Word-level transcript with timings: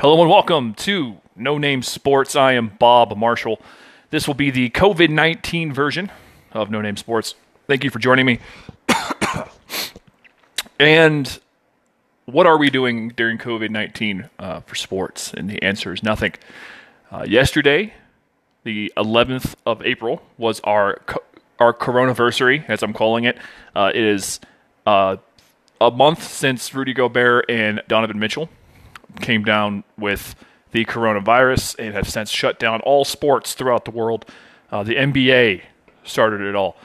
Hello 0.00 0.20
and 0.20 0.30
welcome 0.30 0.74
to 0.74 1.16
No 1.34 1.58
Name 1.58 1.82
Sports. 1.82 2.36
I 2.36 2.52
am 2.52 2.68
Bob 2.78 3.16
Marshall. 3.16 3.60
This 4.10 4.28
will 4.28 4.34
be 4.34 4.48
the 4.48 4.70
COVID 4.70 5.10
19 5.10 5.72
version 5.72 6.12
of 6.52 6.70
No 6.70 6.80
Name 6.80 6.96
Sports. 6.96 7.34
Thank 7.66 7.82
you 7.82 7.90
for 7.90 7.98
joining 7.98 8.24
me. 8.24 8.38
and 10.78 11.40
what 12.26 12.46
are 12.46 12.56
we 12.56 12.70
doing 12.70 13.08
during 13.08 13.38
COVID 13.38 13.70
19 13.70 14.30
uh, 14.38 14.60
for 14.60 14.76
sports? 14.76 15.34
And 15.34 15.50
the 15.50 15.60
answer 15.64 15.92
is 15.92 16.04
nothing. 16.04 16.34
Uh, 17.10 17.24
yesterday, 17.26 17.92
the 18.62 18.92
11th 18.96 19.56
of 19.66 19.84
April, 19.84 20.22
was 20.36 20.60
our 20.60 21.00
co- 21.06 21.24
our 21.58 21.74
coronaversary, 21.74 22.64
as 22.68 22.84
I'm 22.84 22.92
calling 22.92 23.24
it. 23.24 23.36
Uh, 23.74 23.90
it 23.92 24.04
is 24.04 24.38
uh, 24.86 25.16
a 25.80 25.90
month 25.90 26.22
since 26.22 26.72
Rudy 26.72 26.94
Gobert 26.94 27.46
and 27.48 27.82
Donovan 27.88 28.20
Mitchell 28.20 28.48
came 29.20 29.44
down 29.44 29.84
with 29.96 30.34
the 30.72 30.84
coronavirus 30.84 31.76
and 31.78 31.94
have 31.94 32.08
since 32.08 32.30
shut 32.30 32.58
down 32.58 32.80
all 32.82 33.04
sports 33.04 33.54
throughout 33.54 33.84
the 33.84 33.90
world. 33.90 34.26
Uh, 34.70 34.82
the 34.82 34.94
NBA 34.94 35.62
started 36.04 36.40
it 36.42 36.54
all. 36.54 36.76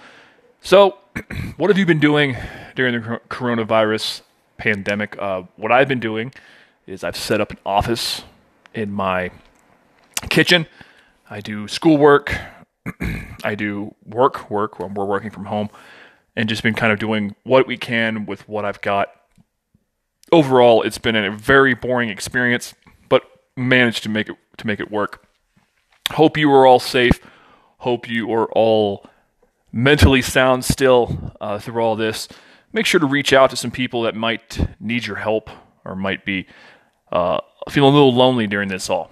So, 0.62 0.98
what 1.58 1.70
have 1.70 1.78
you 1.78 1.86
been 1.86 2.00
doing 2.00 2.38
during 2.76 2.94
the 2.94 3.20
coronavirus 3.30 4.22
pandemic? 4.58 5.18
Uh, 5.20 5.44
what 5.58 5.72
I've 5.72 5.88
been 5.88 6.00
doing 6.00 6.34
is 6.88 7.04
I've 7.04 7.18
set 7.18 7.42
up 7.42 7.52
an 7.52 7.58
office 7.66 8.24
in 8.74 8.92
my 8.92 9.32
kitchen. 10.30 10.66
I 11.30 11.42
do 11.42 11.68
schoolwork. 11.68 12.36
I 13.44 13.56
do 13.56 13.96
work, 14.06 14.50
work 14.50 14.80
when 14.80 14.94
we're 14.94 15.06
working 15.06 15.30
from 15.30 15.46
home, 15.46 15.70
and 16.36 16.48
just 16.48 16.64
been 16.64 16.74
kind 16.74 16.92
of 16.92 17.00
doing 17.00 17.36
what 17.44 17.68
we 17.68 17.78
can 17.78 18.26
with 18.26 18.48
what 18.48 18.66
I've 18.66 18.82
got 18.82 19.14
overall, 20.34 20.82
it's 20.82 20.98
been 20.98 21.16
a 21.16 21.32
very 21.32 21.74
boring 21.74 22.10
experience, 22.10 22.74
but 23.08 23.24
managed 23.56 24.04
to 24.04 24.10
make 24.10 24.28
it 24.30 24.36
to 24.58 24.68
make 24.68 24.80
it 24.80 24.92
work. 24.92 25.26
Hope 26.12 26.38
you 26.38 26.52
are 26.52 26.66
all 26.66 26.80
safe. 26.80 27.20
Hope 27.78 28.10
you 28.10 28.32
are 28.34 28.52
all 28.52 29.06
mentally 29.72 30.22
sound 30.22 30.66
still 30.66 31.34
uh, 31.40 31.60
through 31.60 31.82
all 31.82 31.96
this. 31.96 32.28
Make 32.72 32.86
sure 32.86 33.00
to 33.00 33.06
reach 33.06 33.34
out 33.34 33.50
to 33.52 33.56
some 33.56 33.72
people 33.72 34.02
that 34.04 34.16
might 34.16 34.60
need 34.80 35.06
your 35.06 35.18
help 35.18 35.50
or 35.86 35.96
might 35.96 36.26
be 36.26 36.48
uh, 37.12 37.40
feeling 37.70 37.92
a 37.92 37.96
little 37.96 38.14
lonely 38.14 38.48
during 38.48 38.70
this 38.70 38.90
all. 38.90 39.12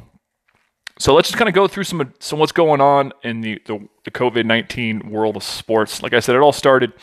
So 1.00 1.14
let's 1.16 1.30
just 1.30 1.38
kind 1.38 1.50
of 1.50 1.56
go 1.56 1.68
through 1.68 1.86
some 1.86 2.14
some 2.20 2.40
what's 2.40 2.52
going 2.52 2.82
on 2.82 3.14
in 3.24 3.42
the 3.42 3.62
the, 3.66 3.88
the 4.04 4.12
COVID 4.12 4.46
nineteen 4.46 5.10
world 5.10 5.36
of 5.36 5.44
sports. 5.44 6.02
Like 6.02 6.14
I 6.14 6.20
said, 6.20 6.36
it 6.36 6.40
all 6.40 6.52
started 6.52 6.94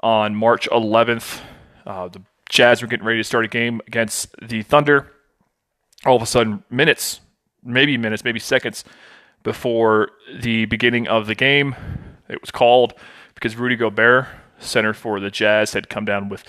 on 0.00 0.34
March 0.34 0.68
11th. 0.70 1.40
Uh, 1.86 2.08
the 2.08 2.22
Jazz 2.48 2.82
were 2.82 2.88
getting 2.88 3.06
ready 3.06 3.20
to 3.20 3.24
start 3.24 3.44
a 3.44 3.48
game 3.48 3.80
against 3.86 4.34
the 4.40 4.62
Thunder. 4.62 5.10
All 6.04 6.16
of 6.16 6.22
a 6.22 6.26
sudden, 6.26 6.62
minutes, 6.70 7.20
maybe 7.64 7.96
minutes, 7.96 8.22
maybe 8.24 8.38
seconds 8.38 8.84
before 9.42 10.10
the 10.40 10.64
beginning 10.66 11.06
of 11.06 11.26
the 11.26 11.34
game, 11.34 11.74
it 12.28 12.40
was 12.40 12.50
called 12.50 12.94
because 13.34 13.56
Rudy 13.56 13.76
Gobert, 13.76 14.26
center 14.58 14.92
for 14.92 15.20
the 15.20 15.30
Jazz, 15.30 15.72
had 15.72 15.88
come 15.88 16.04
down 16.04 16.28
with 16.28 16.44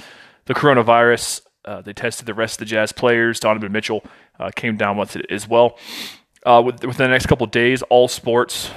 the 0.45 0.53
coronavirus. 0.53 1.41
Uh, 1.65 1.81
they 1.81 1.93
tested 1.93 2.25
the 2.25 2.33
rest 2.33 2.55
of 2.55 2.59
the 2.59 2.65
Jazz 2.65 2.91
players. 2.91 3.39
Donovan 3.39 3.71
Mitchell 3.71 4.03
uh, 4.39 4.51
came 4.55 4.77
down 4.77 4.97
with 4.97 5.15
it 5.15 5.25
as 5.29 5.47
well. 5.47 5.77
Uh, 6.45 6.61
within 6.65 6.91
the 6.91 7.07
next 7.07 7.25
couple 7.25 7.45
days, 7.47 7.81
all 7.83 8.07
sports 8.07 8.71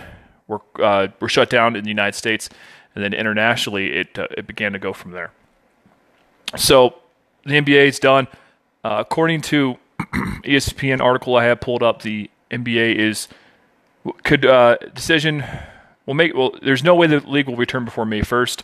were 0.48 0.60
uh, 0.82 1.08
were 1.20 1.28
shut 1.28 1.48
down 1.48 1.76
in 1.76 1.84
the 1.84 1.90
United 1.90 2.16
States, 2.16 2.48
and 2.94 3.04
then 3.04 3.14
internationally, 3.14 3.92
it 3.92 4.18
uh, 4.18 4.26
it 4.36 4.46
began 4.46 4.72
to 4.72 4.78
go 4.78 4.92
from 4.92 5.12
there. 5.12 5.30
So 6.56 6.99
the 7.44 7.54
NBA 7.54 7.86
is 7.86 7.98
done. 7.98 8.28
Uh, 8.84 8.96
according 8.98 9.42
to 9.42 9.76
ESPN 9.98 11.00
article 11.00 11.36
I 11.36 11.44
have 11.44 11.60
pulled 11.60 11.82
up, 11.82 12.02
the 12.02 12.30
NBA 12.50 12.96
is 12.96 13.28
could 14.24 14.46
uh, 14.46 14.76
decision 14.94 15.44
will 16.06 16.14
make 16.14 16.34
well. 16.34 16.54
There's 16.62 16.82
no 16.82 16.94
way 16.94 17.06
the 17.06 17.20
league 17.20 17.48
will 17.48 17.56
return 17.56 17.84
before 17.84 18.06
May 18.06 18.20
1st. 18.20 18.62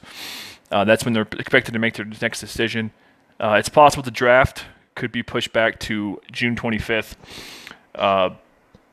Uh, 0.71 0.85
that's 0.85 1.05
when 1.05 1.15
they're 1.15 1.29
expected 1.39 1.73
to 1.73 1.79
make 1.79 1.95
their 1.95 2.07
next 2.07 2.41
decision. 2.41 2.91
Uh, 3.39 3.57
it's 3.59 3.69
possible 3.69 4.03
the 4.03 4.11
draft 4.11 4.65
could 4.95 5.13
be 5.13 5.23
pushed 5.23 5.53
back 5.53 5.79
to 5.79 6.21
June 6.33 6.57
25th. 6.57 7.15
Uh, 7.95 8.31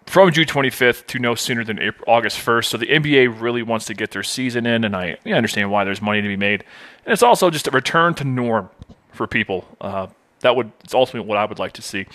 from 0.05 0.31
June 0.31 0.45
25th 0.45 1.07
to 1.07 1.17
no 1.17 1.33
sooner 1.33 1.63
than 1.63 1.79
April, 1.79 2.03
August 2.07 2.37
1st. 2.37 2.65
So 2.65 2.77
the 2.77 2.87
NBA 2.87 3.41
really 3.41 3.63
wants 3.63 3.85
to 3.85 3.93
get 3.93 4.11
their 4.11 4.21
season 4.21 4.65
in, 4.65 4.83
and 4.83 4.95
I, 4.95 5.17
I 5.25 5.31
understand 5.31 5.71
why 5.71 5.85
there's 5.85 6.01
money 6.01 6.21
to 6.21 6.27
be 6.27 6.35
made. 6.35 6.65
And 7.05 7.13
it's 7.13 7.23
also 7.23 7.49
just 7.49 7.67
a 7.67 7.71
return 7.71 8.13
to 8.15 8.23
norm 8.25 8.69
for 9.13 9.27
people. 9.27 9.65
Uh, 9.79 10.07
that 10.41 10.55
would 10.55 10.71
it's 10.83 10.93
ultimately 10.93 11.27
what 11.27 11.37
I 11.37 11.45
would 11.45 11.59
like 11.59 11.73
to 11.73 11.81
see. 11.81 12.05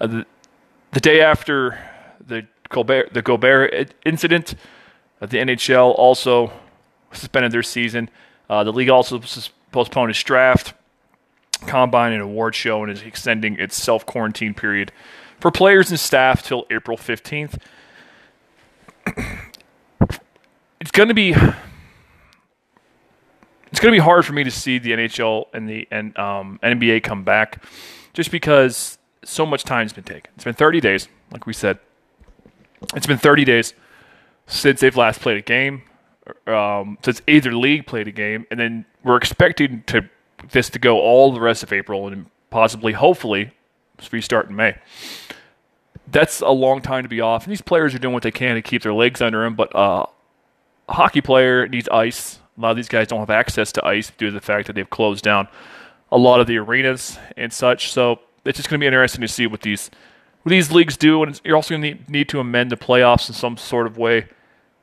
Uh, 0.00 0.06
the, 0.06 0.26
the 0.92 1.00
day 1.00 1.20
after 1.20 1.78
the 2.24 2.46
Colbert 2.68 3.12
the 3.12 3.22
Gobert 3.22 3.94
incident, 4.04 4.54
uh, 5.20 5.26
the 5.26 5.38
NHL 5.38 5.98
also 5.98 6.52
suspended 7.12 7.52
their 7.52 7.62
season. 7.62 8.08
Uh, 8.48 8.64
the 8.64 8.72
league 8.72 8.88
also 8.88 9.20
postponed 9.72 10.10
its 10.10 10.22
draft, 10.22 10.72
combine, 11.66 12.12
and 12.12 12.22
award 12.22 12.54
show, 12.54 12.82
and 12.82 12.90
is 12.92 13.02
extending 13.02 13.58
its 13.58 13.76
self 13.76 14.06
quarantine 14.06 14.54
period 14.54 14.92
for 15.40 15.50
players 15.50 15.90
and 15.90 16.00
staff 16.00 16.42
till 16.42 16.66
April 16.70 16.96
fifteenth. 16.96 17.58
it's 20.80 20.90
going 20.92 21.08
to 21.08 21.14
be 21.14 21.34
it's 23.78 23.82
going 23.84 23.92
to 23.92 23.96
be 23.96 24.04
hard 24.04 24.26
for 24.26 24.32
me 24.32 24.42
to 24.42 24.50
see 24.50 24.80
the 24.80 24.90
NHL 24.90 25.44
and 25.52 25.68
the 25.68 25.86
and 25.92 26.18
um, 26.18 26.58
NBA 26.64 27.04
come 27.04 27.22
back, 27.22 27.62
just 28.12 28.32
because 28.32 28.98
so 29.22 29.46
much 29.46 29.62
time's 29.62 29.92
been 29.92 30.02
taken. 30.02 30.32
It's 30.34 30.42
been 30.42 30.54
30 30.54 30.80
days, 30.80 31.06
like 31.30 31.46
we 31.46 31.52
said. 31.52 31.78
It's 32.96 33.06
been 33.06 33.18
30 33.18 33.44
days 33.44 33.74
since 34.48 34.80
they've 34.80 34.96
last 34.96 35.20
played 35.20 35.36
a 35.36 35.42
game, 35.42 35.82
um, 36.48 36.98
since 37.04 37.22
either 37.28 37.54
league 37.54 37.86
played 37.86 38.08
a 38.08 38.10
game, 38.10 38.48
and 38.50 38.58
then 38.58 38.84
we're 39.04 39.16
expecting 39.16 39.84
to 39.86 40.10
this 40.50 40.68
to 40.70 40.80
go 40.80 40.98
all 40.98 41.32
the 41.32 41.40
rest 41.40 41.62
of 41.62 41.72
April 41.72 42.08
and 42.08 42.26
possibly, 42.50 42.94
hopefully, 42.94 43.52
restart 44.10 44.48
in 44.48 44.56
May. 44.56 44.76
That's 46.08 46.40
a 46.40 46.50
long 46.50 46.82
time 46.82 47.04
to 47.04 47.08
be 47.08 47.20
off, 47.20 47.44
and 47.44 47.52
these 47.52 47.62
players 47.62 47.94
are 47.94 48.00
doing 48.00 48.14
what 48.14 48.24
they 48.24 48.32
can 48.32 48.56
to 48.56 48.62
keep 48.62 48.82
their 48.82 48.92
legs 48.92 49.22
under 49.22 49.44
them. 49.44 49.54
But 49.54 49.72
uh, 49.72 50.06
a 50.88 50.92
hockey 50.92 51.20
player 51.20 51.68
needs 51.68 51.88
ice 51.90 52.40
a 52.58 52.60
lot 52.60 52.70
of 52.70 52.76
these 52.76 52.88
guys 52.88 53.06
don't 53.06 53.20
have 53.20 53.30
access 53.30 53.70
to 53.72 53.86
ice 53.86 54.10
due 54.18 54.26
to 54.26 54.32
the 54.32 54.40
fact 54.40 54.66
that 54.66 54.72
they've 54.74 54.90
closed 54.90 55.24
down 55.24 55.48
a 56.10 56.18
lot 56.18 56.40
of 56.40 56.46
the 56.46 56.56
arenas 56.58 57.18
and 57.36 57.52
such. 57.52 57.92
So 57.92 58.20
it's 58.44 58.56
just 58.56 58.68
going 58.68 58.80
to 58.80 58.82
be 58.82 58.86
interesting 58.86 59.20
to 59.20 59.28
see 59.28 59.46
what 59.46 59.62
these 59.62 59.90
what 60.42 60.50
these 60.50 60.70
leagues 60.70 60.96
do, 60.96 61.22
and 61.22 61.40
you're 61.44 61.56
also 61.56 61.70
going 61.70 61.82
to 61.82 61.88
need, 61.88 62.10
need 62.10 62.28
to 62.30 62.40
amend 62.40 62.70
the 62.70 62.76
playoffs 62.76 63.28
in 63.28 63.34
some 63.34 63.56
sort 63.56 63.86
of 63.86 63.98
way. 63.98 64.26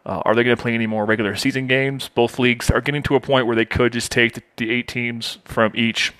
Uh, 0.06 0.22
are 0.24 0.36
they 0.36 0.44
going 0.44 0.56
to 0.56 0.62
play 0.62 0.74
any 0.74 0.86
more 0.86 1.06
regular 1.06 1.36
season 1.36 1.66
games? 1.66 2.09
Both 2.09 2.38
leagues 2.38 2.69
are 2.69 2.81
getting 2.81 3.02
to 3.03 3.16
a 3.16 3.19
point 3.19 3.47
where 3.47 3.56
they 3.56 3.66
could 3.66 3.94
just 3.94 4.12
take 4.12 4.34
the, 4.34 4.44
the 4.57 4.69
eight 4.69 4.88
teams 4.88 5.40
from 5.46 5.72
each 5.74 6.13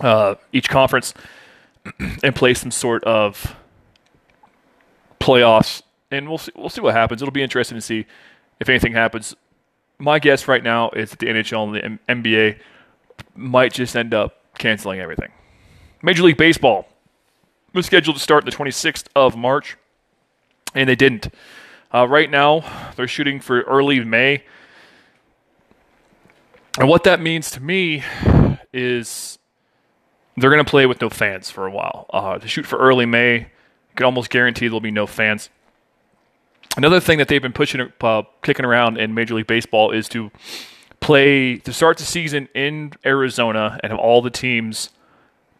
uh, 0.00 0.36
each 0.52 0.68
conference 0.68 1.14
and 2.22 2.34
play 2.34 2.54
some 2.54 2.70
sort 2.70 3.02
of 3.04 3.56
playoffs, 5.20 5.82
and 6.10 6.28
we'll 6.28 6.38
see, 6.38 6.52
we'll 6.54 6.68
see 6.68 6.80
what 6.80 6.94
happens. 6.94 7.22
It'll 7.22 7.32
be 7.32 7.42
interesting 7.42 7.76
to 7.76 7.82
see 7.82 8.06
if 8.60 8.68
anything 8.68 8.92
happens 8.92 9.34
my 9.98 10.18
guess 10.18 10.48
right 10.48 10.62
now 10.62 10.90
is 10.90 11.10
that 11.10 11.18
the 11.18 11.26
NHL 11.26 11.76
and 11.76 11.98
the 11.98 12.14
NBA 12.14 12.58
might 13.34 13.72
just 13.72 13.96
end 13.96 14.14
up 14.14 14.42
canceling 14.58 15.00
everything. 15.00 15.30
Major 16.02 16.22
League 16.22 16.36
Baseball 16.36 16.86
was 17.72 17.86
scheduled 17.86 18.16
to 18.16 18.22
start 18.22 18.44
the 18.44 18.50
26th 18.50 19.06
of 19.16 19.36
March, 19.36 19.76
and 20.74 20.88
they 20.88 20.94
didn't. 20.94 21.28
Uh, 21.92 22.06
right 22.08 22.30
now, 22.30 22.64
they're 22.96 23.08
shooting 23.08 23.40
for 23.40 23.62
early 23.62 24.02
May. 24.04 24.44
And 26.78 26.88
what 26.88 27.04
that 27.04 27.20
means 27.20 27.50
to 27.52 27.62
me 27.62 28.02
is 28.72 29.38
they're 30.36 30.50
going 30.50 30.64
to 30.64 30.68
play 30.68 30.86
with 30.86 31.00
no 31.00 31.08
fans 31.08 31.50
for 31.50 31.66
a 31.66 31.70
while. 31.70 32.06
Uh, 32.12 32.38
to 32.38 32.48
shoot 32.48 32.66
for 32.66 32.78
early 32.78 33.06
May, 33.06 33.38
you 33.38 33.46
can 33.94 34.06
almost 34.06 34.30
guarantee 34.30 34.66
there'll 34.66 34.80
be 34.80 34.90
no 34.90 35.06
fans. 35.06 35.50
Another 36.76 36.98
thing 36.98 37.18
that 37.18 37.28
they've 37.28 37.42
been 37.42 37.52
pushing, 37.52 37.92
uh, 38.00 38.22
kicking 38.42 38.64
around 38.64 38.98
in 38.98 39.14
Major 39.14 39.34
League 39.34 39.46
Baseball 39.46 39.92
is 39.92 40.08
to 40.08 40.30
play 41.00 41.56
to 41.58 41.72
start 41.72 41.98
the 41.98 42.04
season 42.04 42.48
in 42.54 42.92
Arizona 43.04 43.78
and 43.82 43.92
have 43.92 44.00
all 44.00 44.22
the 44.22 44.30
teams 44.30 44.90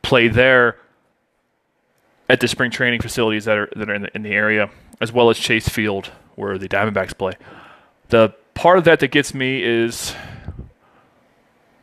play 0.03 0.27
there 0.27 0.77
at 2.29 2.41
the 2.41 2.49
spring 2.49 2.71
training 2.71 3.01
facilities 3.01 3.45
that 3.45 3.57
are 3.57 3.69
that 3.77 3.89
are 3.89 3.95
in 3.95 4.03
the, 4.03 4.17
in 4.17 4.23
the 4.23 4.33
area, 4.33 4.71
as 5.01 5.13
well 5.13 5.31
as 5.31 5.39
Chase 5.39 5.69
Field 5.69 6.11
where 6.35 6.59
the 6.59 6.69
Diamondbacks 6.69 7.17
play. 7.17 7.33
The 8.09 8.35
part 8.55 8.79
of 8.79 8.85
that 8.85 9.01
that 9.01 9.09
gets 9.09 9.35
me 9.35 9.63
is 9.63 10.15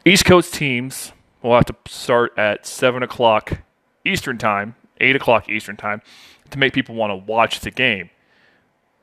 East 0.04 0.25
Coast 0.25 0.54
teams 0.54 1.13
will 1.42 1.56
have 1.56 1.66
to 1.66 1.75
start 1.88 2.38
at 2.38 2.66
seven 2.66 3.01
o'clock 3.01 3.62
Eastern 4.04 4.38
time, 4.38 4.75
eight 5.00 5.16
o'clock 5.16 5.48
Eastern 5.48 5.78
time, 5.78 6.01
to 6.50 6.57
make 6.57 6.74
people 6.74 6.95
want 6.95 7.12
to 7.12 7.16
watch 7.16 7.62
the 7.62 7.72
game. 7.72 8.10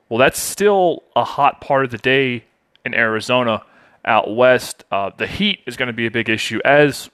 Well, 0.08 0.18
that's 0.18 0.38
still 0.38 1.02
a 1.14 1.24
hot 1.24 1.60
part 1.60 1.84
of 1.84 1.90
the 1.90 1.98
day 1.98 2.44
in 2.84 2.94
Arizona 2.94 3.62
out 4.04 4.34
west. 4.34 4.84
Uh, 4.90 5.10
the 5.16 5.26
heat 5.26 5.60
is 5.66 5.76
going 5.76 5.88
to 5.88 5.92
be 5.92 6.06
a 6.06 6.10
big 6.10 6.28
issue 6.28 6.60
as 6.64 7.10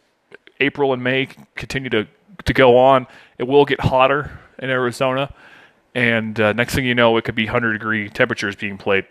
April 0.60 0.92
and 0.92 1.02
May 1.02 1.28
continue 1.56 1.90
to 1.90 2.06
to 2.44 2.52
go 2.52 2.76
on. 2.76 3.06
It 3.38 3.44
will 3.44 3.64
get 3.64 3.80
hotter 3.80 4.38
in 4.58 4.70
Arizona, 4.70 5.32
and 5.94 6.38
uh, 6.38 6.52
next 6.52 6.74
thing 6.74 6.84
you 6.84 6.94
know, 6.94 7.16
it 7.16 7.24
could 7.24 7.34
be 7.34 7.46
100 7.46 7.72
degree 7.72 8.08
temperatures 8.08 8.54
being 8.54 8.78
played 8.78 9.06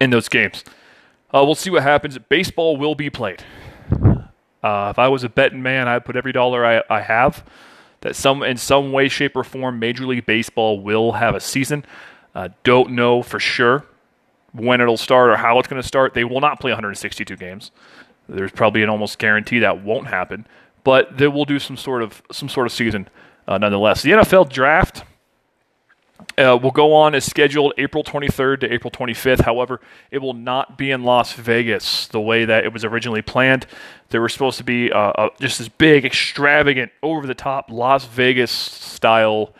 in 0.00 0.10
those 0.10 0.28
games. 0.28 0.64
Uh, 1.32 1.44
we'll 1.44 1.54
see 1.54 1.70
what 1.70 1.82
happens. 1.82 2.18
Baseball 2.28 2.76
will 2.76 2.94
be 2.94 3.10
played. 3.10 3.44
Uh, 4.62 4.88
if 4.90 4.98
I 4.98 5.08
was 5.08 5.24
a 5.24 5.28
betting 5.28 5.62
man, 5.62 5.88
I'd 5.88 6.04
put 6.04 6.16
every 6.16 6.32
dollar 6.32 6.66
I, 6.66 6.82
I 6.90 7.00
have 7.00 7.44
that 8.00 8.16
some 8.16 8.42
in 8.42 8.56
some 8.56 8.92
way, 8.92 9.08
shape, 9.08 9.36
or 9.36 9.44
form, 9.44 9.78
Major 9.78 10.06
League 10.06 10.26
Baseball 10.26 10.80
will 10.80 11.12
have 11.12 11.34
a 11.34 11.40
season. 11.40 11.84
Uh, 12.34 12.48
don't 12.62 12.92
know 12.92 13.22
for 13.22 13.40
sure 13.40 13.84
when 14.52 14.80
it'll 14.80 14.96
start 14.96 15.30
or 15.30 15.36
how 15.36 15.58
it's 15.58 15.68
going 15.68 15.80
to 15.80 15.86
start. 15.86 16.14
They 16.14 16.24
will 16.24 16.40
not 16.40 16.60
play 16.60 16.70
162 16.70 17.36
games. 17.36 17.70
There's 18.28 18.52
probably 18.52 18.82
an 18.82 18.88
almost 18.88 19.18
guarantee 19.18 19.58
that 19.60 19.82
won't 19.82 20.06
happen, 20.06 20.46
but 20.84 21.18
they 21.18 21.28
will 21.28 21.44
do 21.44 21.58
some 21.58 21.76
sort 21.76 22.02
of 22.02 22.22
some 22.30 22.48
sort 22.48 22.66
of 22.66 22.72
season 22.72 23.08
uh, 23.48 23.58
nonetheless. 23.58 24.02
The 24.02 24.12
NFL 24.12 24.50
draft 24.50 25.02
uh, 26.38 26.58
will 26.60 26.70
go 26.70 26.94
on 26.94 27.14
as 27.14 27.24
scheduled 27.24 27.72
April 27.76 28.04
23rd 28.04 28.60
to 28.60 28.72
April 28.72 28.90
25th. 28.90 29.40
However, 29.40 29.80
it 30.10 30.18
will 30.18 30.34
not 30.34 30.78
be 30.78 30.90
in 30.90 31.02
Las 31.02 31.32
Vegas 31.32 32.06
the 32.08 32.20
way 32.20 32.44
that 32.44 32.64
it 32.64 32.72
was 32.72 32.84
originally 32.84 33.22
planned. 33.22 33.66
There 34.10 34.20
were 34.20 34.28
supposed 34.28 34.58
to 34.58 34.64
be 34.64 34.92
uh, 34.92 34.98
uh, 34.98 35.28
just 35.40 35.58
this 35.58 35.68
big, 35.68 36.04
extravagant, 36.04 36.92
over 37.02 37.26
the 37.26 37.34
top 37.34 37.70
Las 37.70 38.04
Vegas 38.06 38.50
style 38.50 39.54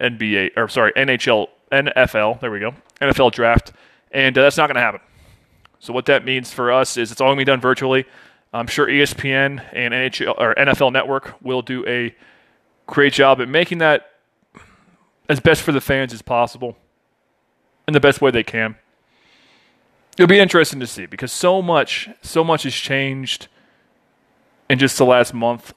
NBA, 0.00 0.50
or 0.56 0.68
sorry, 0.68 0.92
NHL, 0.92 1.48
NFL, 1.70 2.40
there 2.40 2.50
we 2.50 2.60
go, 2.60 2.74
NFL 3.00 3.32
draft. 3.32 3.72
And 4.12 4.36
uh, 4.36 4.42
that's 4.42 4.56
not 4.56 4.66
going 4.66 4.74
to 4.76 4.80
happen. 4.80 5.00
So, 5.78 5.92
what 5.92 6.06
that 6.06 6.24
means 6.24 6.52
for 6.52 6.72
us 6.72 6.96
is 6.96 7.10
it's 7.10 7.20
all 7.20 7.28
going 7.28 7.38
to 7.38 7.40
be 7.40 7.44
done 7.44 7.60
virtually. 7.60 8.04
I'm 8.52 8.66
sure 8.66 8.86
ESPN 8.86 9.64
and 9.72 9.94
NHL 9.94 10.34
or 10.36 10.54
NFL 10.54 10.92
Network 10.92 11.34
will 11.40 11.62
do 11.62 11.86
a 11.86 12.14
great 12.86 13.12
job 13.12 13.40
at 13.40 13.48
making 13.48 13.78
that 13.78 14.10
as 15.28 15.38
best 15.38 15.62
for 15.62 15.72
the 15.72 15.80
fans 15.80 16.12
as 16.12 16.22
possible 16.22 16.76
in 17.86 17.94
the 17.94 18.00
best 18.00 18.20
way 18.20 18.30
they 18.30 18.42
can. 18.42 18.74
It'll 20.18 20.26
be 20.26 20.40
interesting 20.40 20.80
to 20.80 20.86
see 20.86 21.06
because 21.06 21.32
so 21.32 21.62
much, 21.62 22.08
so 22.20 22.42
much 22.42 22.64
has 22.64 22.74
changed 22.74 23.46
in 24.68 24.78
just 24.78 24.98
the 24.98 25.06
last 25.06 25.32
month 25.32 25.72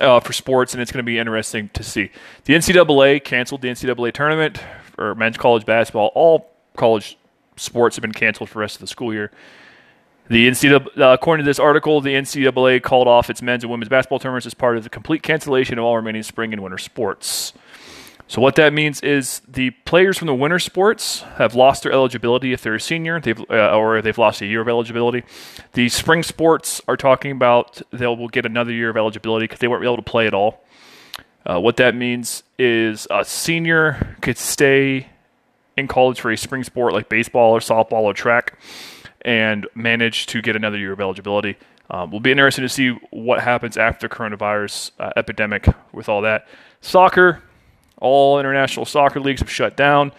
uh, 0.00 0.20
for 0.20 0.32
sports, 0.32 0.72
and 0.72 0.82
it's 0.82 0.90
going 0.90 1.04
to 1.04 1.06
be 1.06 1.18
interesting 1.18 1.68
to 1.74 1.82
see. 1.82 2.10
The 2.44 2.54
NCAA 2.54 3.22
canceled 3.22 3.62
the 3.62 3.68
NCAA 3.68 4.12
tournament 4.12 4.62
for 4.96 5.14
men's 5.14 5.36
college 5.36 5.64
basketball. 5.64 6.10
All 6.14 6.50
college 6.76 7.16
sports 7.56 7.96
have 7.96 8.02
been 8.02 8.12
canceled 8.12 8.48
for 8.48 8.54
the 8.54 8.60
rest 8.60 8.76
of 8.76 8.80
the 8.80 8.86
school 8.86 9.12
year. 9.12 9.30
The 10.28 10.48
NCAA, 10.48 10.98
uh, 10.98 11.12
according 11.12 11.44
to 11.44 11.48
this 11.48 11.58
article, 11.58 12.00
the 12.00 12.14
NCAA 12.14 12.82
called 12.82 13.08
off 13.08 13.30
its 13.30 13.42
men's 13.42 13.64
and 13.64 13.70
women's 13.70 13.88
basketball 13.88 14.20
tournaments 14.20 14.46
as 14.46 14.54
part 14.54 14.76
of 14.76 14.84
the 14.84 14.90
complete 14.90 15.22
cancellation 15.22 15.78
of 15.78 15.84
all 15.84 15.96
remaining 15.96 16.22
spring 16.22 16.52
and 16.52 16.62
winter 16.62 16.78
sports. 16.78 17.52
So 18.30 18.40
what 18.40 18.54
that 18.54 18.72
means 18.72 19.00
is 19.00 19.42
the 19.48 19.70
players 19.70 20.16
from 20.16 20.28
the 20.28 20.34
winter 20.36 20.60
sports 20.60 21.22
have 21.38 21.56
lost 21.56 21.82
their 21.82 21.90
eligibility 21.90 22.52
if 22.52 22.62
they're 22.62 22.76
a 22.76 22.80
senior, 22.80 23.18
they've 23.18 23.40
uh, 23.50 23.76
or 23.76 24.00
they've 24.02 24.16
lost 24.16 24.40
a 24.40 24.46
year 24.46 24.60
of 24.60 24.68
eligibility. 24.68 25.24
The 25.72 25.88
spring 25.88 26.22
sports 26.22 26.80
are 26.86 26.96
talking 26.96 27.32
about 27.32 27.82
they 27.90 28.06
will 28.06 28.28
get 28.28 28.46
another 28.46 28.70
year 28.70 28.88
of 28.88 28.96
eligibility 28.96 29.46
because 29.46 29.58
they 29.58 29.66
weren't 29.66 29.82
able 29.82 29.96
to 29.96 30.02
play 30.02 30.28
at 30.28 30.32
all. 30.32 30.62
Uh, 31.44 31.58
what 31.58 31.76
that 31.78 31.96
means 31.96 32.44
is 32.56 33.08
a 33.10 33.24
senior 33.24 34.16
could 34.20 34.38
stay 34.38 35.08
in 35.76 35.88
college 35.88 36.20
for 36.20 36.30
a 36.30 36.36
spring 36.36 36.62
sport 36.62 36.92
like 36.92 37.08
baseball 37.08 37.50
or 37.50 37.58
softball 37.58 38.02
or 38.02 38.14
track 38.14 38.60
and 39.22 39.66
manage 39.74 40.26
to 40.26 40.40
get 40.40 40.54
another 40.54 40.78
year 40.78 40.92
of 40.92 41.00
eligibility. 41.00 41.56
Um, 41.90 42.12
will 42.12 42.20
be 42.20 42.30
interesting 42.30 42.62
to 42.62 42.68
see 42.68 42.90
what 43.10 43.40
happens 43.40 43.76
after 43.76 44.08
coronavirus 44.08 44.92
uh, 45.00 45.10
epidemic 45.16 45.66
with 45.92 46.08
all 46.08 46.20
that. 46.20 46.46
Soccer, 46.80 47.42
all 48.00 48.38
international 48.38 48.86
soccer 48.86 49.20
leagues 49.20 49.40
have 49.40 49.50
shut 49.50 49.76
down. 49.76 50.12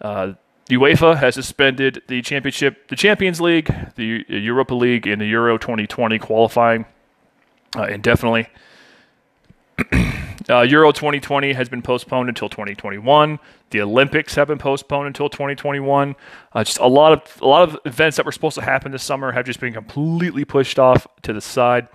Uh, 0.00 0.34
UEFA 0.68 1.16
has 1.16 1.34
suspended 1.34 2.02
the 2.08 2.22
championship, 2.22 2.88
the 2.88 2.96
Champions 2.96 3.40
League, 3.40 3.74
the 3.96 4.24
Europa 4.28 4.74
League, 4.74 5.06
and 5.06 5.20
the 5.20 5.26
Euro 5.26 5.58
2020 5.58 6.18
qualifying 6.18 6.86
uh, 7.76 7.84
indefinitely. 7.84 8.48
uh, 10.50 10.60
Euro 10.60 10.92
2020 10.92 11.52
has 11.52 11.68
been 11.68 11.82
postponed 11.82 12.28
until 12.28 12.48
2021. 12.48 13.38
The 13.70 13.80
Olympics 13.80 14.34
have 14.34 14.48
been 14.48 14.58
postponed 14.58 15.06
until 15.06 15.28
2021. 15.28 16.14
Uh, 16.52 16.64
just 16.64 16.78
a 16.78 16.86
lot 16.86 17.12
of 17.12 17.42
a 17.42 17.46
lot 17.46 17.68
of 17.68 17.78
events 17.84 18.16
that 18.16 18.26
were 18.26 18.32
supposed 18.32 18.56
to 18.56 18.62
happen 18.62 18.92
this 18.92 19.02
summer 19.02 19.32
have 19.32 19.46
just 19.46 19.60
been 19.60 19.72
completely 19.72 20.44
pushed 20.44 20.78
off 20.78 21.06
to 21.22 21.32
the 21.32 21.40
side. 21.40 21.88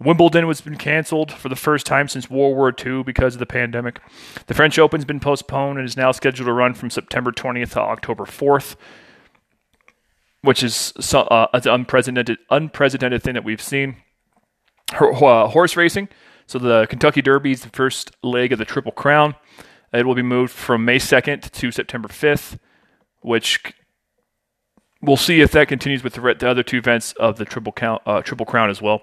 Wimbledon 0.00 0.46
has 0.46 0.62
been 0.62 0.76
canceled 0.76 1.30
for 1.30 1.50
the 1.50 1.56
first 1.56 1.84
time 1.84 2.08
since 2.08 2.30
World 2.30 2.56
War 2.56 2.74
II 2.74 3.02
because 3.02 3.34
of 3.34 3.38
the 3.38 3.46
pandemic. 3.46 4.00
The 4.46 4.54
French 4.54 4.78
Open's 4.78 5.04
been 5.04 5.20
postponed 5.20 5.78
and 5.78 5.86
is 5.86 5.96
now 5.96 6.10
scheduled 6.10 6.46
to 6.46 6.52
run 6.52 6.72
from 6.72 6.88
September 6.88 7.30
20th 7.30 7.72
to 7.72 7.80
October 7.80 8.24
4th, 8.24 8.76
which 10.40 10.62
is 10.62 10.94
uh, 11.12 11.46
an 11.52 11.68
unprecedented, 11.68 12.38
unprecedented 12.48 13.22
thing 13.22 13.34
that 13.34 13.44
we've 13.44 13.60
seen. 13.60 13.96
Uh, 14.98 15.48
horse 15.48 15.76
racing. 15.76 16.08
So 16.46 16.58
the 16.58 16.86
Kentucky 16.88 17.20
Derby 17.20 17.52
is 17.52 17.60
the 17.60 17.68
first 17.68 18.10
leg 18.22 18.52
of 18.52 18.58
the 18.58 18.64
Triple 18.64 18.92
Crown. 18.92 19.34
It 19.92 20.06
will 20.06 20.14
be 20.14 20.22
moved 20.22 20.52
from 20.52 20.84
May 20.84 20.98
2nd 20.98 21.50
to 21.50 21.70
September 21.70 22.08
5th, 22.08 22.58
which 23.20 23.60
we'll 25.02 25.18
see 25.18 25.42
if 25.42 25.52
that 25.52 25.68
continues 25.68 26.02
with 26.02 26.14
the, 26.14 26.48
other 26.48 26.62
two 26.62 26.78
events 26.78 27.12
of 27.20 27.36
the 27.36 27.44
Triple, 27.44 27.72
Count, 27.72 28.02
uh, 28.06 28.22
Triple 28.22 28.46
Crown 28.46 28.70
as 28.70 28.80
well. 28.80 29.02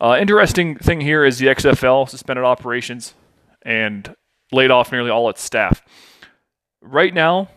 Uh, 0.00 0.16
interesting 0.20 0.76
thing 0.76 1.00
here 1.00 1.24
is 1.24 1.38
the 1.38 1.46
XFL 1.46 2.08
suspended 2.08 2.44
operations 2.44 3.14
and 3.62 4.14
laid 4.52 4.70
off 4.70 4.92
nearly 4.92 5.10
all 5.10 5.28
its 5.30 5.42
staff. 5.42 5.82
Right 6.80 7.14
now, 7.14 7.48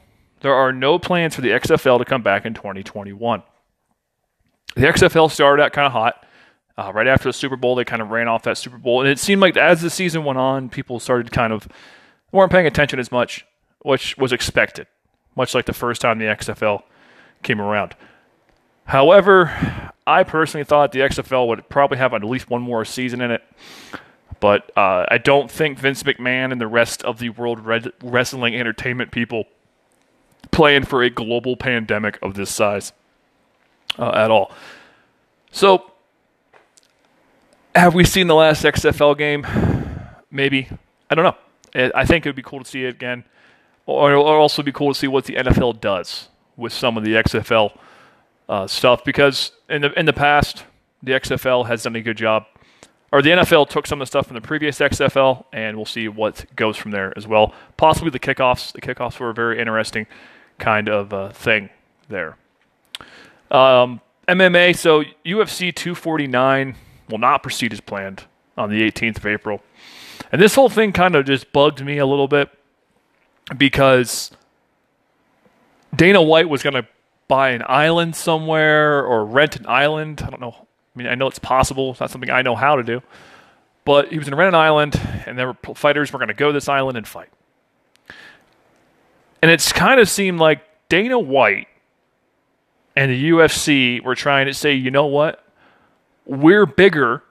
there 0.42 0.54
are 0.54 0.72
no 0.72 0.98
plans 1.00 1.36
for 1.36 1.42
the 1.42 1.50
XFL 1.50 2.00
to 2.00 2.06
come 2.06 2.24
back 2.24 2.46
in 2.46 2.54
2021. 2.54 3.44
The 4.76 4.82
XFL 4.82 5.30
started 5.30 5.62
out 5.64 5.74
kind 5.74 5.86
of 5.86 5.92
hot. 5.92 6.26
Uh, 6.78 6.94
right 6.94 7.08
after 7.08 7.28
the 7.28 7.34
Super 7.34 7.58
Bowl, 7.58 7.76
they 7.76 7.84
kind 7.84 8.02
of 8.02 8.10
ran 8.10 8.30
off 8.30 8.44
that 8.44 8.58
Super 8.58 8.78
Bowl, 8.78 9.02
and 9.02 9.10
it 9.10 9.20
seemed 9.20 9.42
like 9.42 9.58
as 9.58 9.82
the 9.82 9.90
season 9.90 10.24
went 10.24 10.40
on, 10.40 10.70
people 10.70 10.98
started 11.02 11.30
kind 11.30 11.52
of 11.52 11.68
weren't 12.32 12.54
paying 12.54 12.66
attention 12.66 13.00
as 13.00 13.12
much, 13.12 13.46
which 13.82 14.18
was 14.18 14.32
expected, 14.32 14.88
much 15.36 15.54
like 15.54 15.66
the 15.66 15.74
first 15.74 16.00
time 16.00 16.20
the 16.20 16.26
XFL 16.26 16.84
came 17.44 17.60
around. 17.60 17.96
However, 18.90 19.92
I 20.08 20.24
personally 20.24 20.64
thought 20.64 20.94
the 20.94 21.02
XFL 21.02 21.48
would 21.48 21.70
probably 21.70 22.00
have 22.00 22.12
at 22.16 22.24
least 22.24 22.50
one 22.50 22.64
more 22.64 22.84
season 22.84 23.22
in 23.22 23.30
it. 23.30 23.44
But 24.40 24.76
uh, 24.76 25.06
I 25.08 25.20
don't 25.20 25.52
think 25.52 25.78
Vince 25.78 26.02
McMahon 26.02 26.52
and 26.52 26.60
the 26.60 26.68
rest 26.68 27.04
of 27.04 27.20
the 27.20 27.30
world 27.30 27.60
wrestling 28.02 28.56
entertainment 28.56 29.12
people 29.12 29.46
plan 30.50 30.86
for 30.86 31.04
a 31.04 31.12
global 31.12 31.56
pandemic 31.56 32.18
of 32.24 32.34
this 32.34 32.50
size 32.50 32.92
uh, 34.00 34.10
at 34.10 34.32
all. 34.32 34.52
So, 35.52 35.92
have 37.76 37.94
we 37.94 38.06
seen 38.06 38.26
the 38.26 38.34
last 38.34 38.64
XFL 38.64 39.16
game? 39.16 39.46
Maybe. 40.32 40.68
I 41.12 41.16
don't 41.16 41.26
know. 41.26 41.92
I 41.94 42.06
think 42.06 42.26
it 42.26 42.30
would 42.30 42.36
be 42.36 42.42
cool 42.42 42.64
to 42.64 42.66
see 42.68 42.86
it 42.86 42.96
again. 42.96 43.24
Or 43.86 44.18
would 44.18 44.24
also 44.24 44.64
be 44.64 44.72
cool 44.72 44.94
to 44.94 45.00
see 45.00 45.08
what 45.08 45.26
the 45.26 45.36
NFL 45.36 45.80
does 45.80 46.30
with 46.58 46.74
some 46.74 46.98
of 46.98 47.04
the 47.04 47.14
XFL 47.14 47.78
uh, 48.50 48.68
stuff 48.68 49.04
because 49.06 49.52
in 49.70 49.84
the 49.84 49.98
in 49.98 50.06
the 50.06 50.14
past 50.14 50.66
the 51.02 51.14
XFL 51.14 51.68
has 51.68 51.84
done 51.84 51.96
a 51.96 52.02
good 52.02 52.18
job, 52.18 52.46
or 53.14 53.22
the 53.22 53.30
NFL 53.30 53.70
took 53.70 53.88
some 53.88 54.02
of 54.02 54.06
the 54.06 54.08
stuff 54.08 54.28
from 54.28 54.36
the 54.36 54.42
previous 54.42 54.80
XFL, 54.80 55.46
and 55.54 55.78
we'll 55.78 55.86
see 55.86 56.10
what 56.10 56.46
goes 56.58 56.76
from 56.76 56.92
there 56.92 57.14
as 57.16 57.26
well. 57.26 57.54
Possibly 57.78 58.10
the 58.10 58.20
kickoffs. 58.20 58.74
The 58.74 58.82
kickoffs 58.82 59.20
were 59.20 59.30
a 59.30 59.34
very 59.34 59.60
interesting 59.60 60.08
kind 60.58 60.90
of 60.90 61.14
uh, 61.14 61.30
thing 61.30 61.70
there. 62.10 62.36
Um, 63.50 64.02
MMA. 64.28 64.76
So 64.76 65.04
UFC 65.26 65.74
249 65.74 66.76
will 67.08 67.18
not 67.18 67.42
proceed 67.42 67.72
as 67.72 67.80
planned 67.80 68.26
on 68.58 68.70
the 68.70 68.82
18th 68.82 69.18
of 69.18 69.26
April, 69.26 69.64
and 70.32 70.42
this 70.42 70.56
whole 70.56 70.70
thing 70.70 70.92
kind 70.92 71.16
of 71.16 71.26
just 71.26 71.54
bugged 71.54 71.86
me 71.86 71.98
a 72.00 72.06
little 72.06 72.28
bit 72.28 72.50
because 73.58 74.32
Dana 75.96 76.22
White 76.22 76.50
was 76.50 76.62
going 76.62 76.74
to 76.74 76.86
buy 77.30 77.52
an 77.52 77.64
island 77.66 78.18
somewhere 78.18 79.06
or 79.06 79.24
rent 79.24 79.56
an 79.56 79.66
island. 79.68 80.22
I 80.26 80.30
don't 80.30 80.42
know. 80.42 80.52
I 80.54 80.98
mean, 80.98 81.08
I 81.08 81.16
know 81.16 81.28
it's 81.28 81.40
possible. 81.40 81.92
It's 81.92 82.02
not 82.02 82.12
something 82.12 82.30
I 82.30 82.42
know 82.42 82.56
how 82.56 82.76
to 82.76 82.84
do. 82.84 83.02
But 83.86 84.10
he 84.10 84.18
was 84.18 84.26
going 84.26 84.32
to 84.32 84.38
rent 84.38 84.54
an 84.54 84.60
island, 84.60 85.00
and 85.26 85.40
there 85.40 85.48
were 85.48 85.76
fighters 85.76 86.12
were 86.12 86.20
going 86.20 86.28
to 86.28 86.34
go 86.34 86.48
to 86.48 86.54
this 86.54 86.68
island 86.68 86.98
and 86.98 87.08
fight. 87.08 87.30
And 89.42 89.50
it's 89.50 89.72
kind 89.72 90.02
of 90.02 90.10
seemed 90.10 90.40
like 90.40 90.62
Dana 90.90 91.18
White 91.18 91.68
and 92.96 93.10
the 93.10 93.30
UFC 93.30 94.04
were 94.04 94.16
trying 94.16 94.48
to 94.48 94.54
say, 94.54 94.74
you 94.74 94.92
know 94.92 95.06
what? 95.06 95.46
We're 96.26 96.66
bigger. 96.66 97.24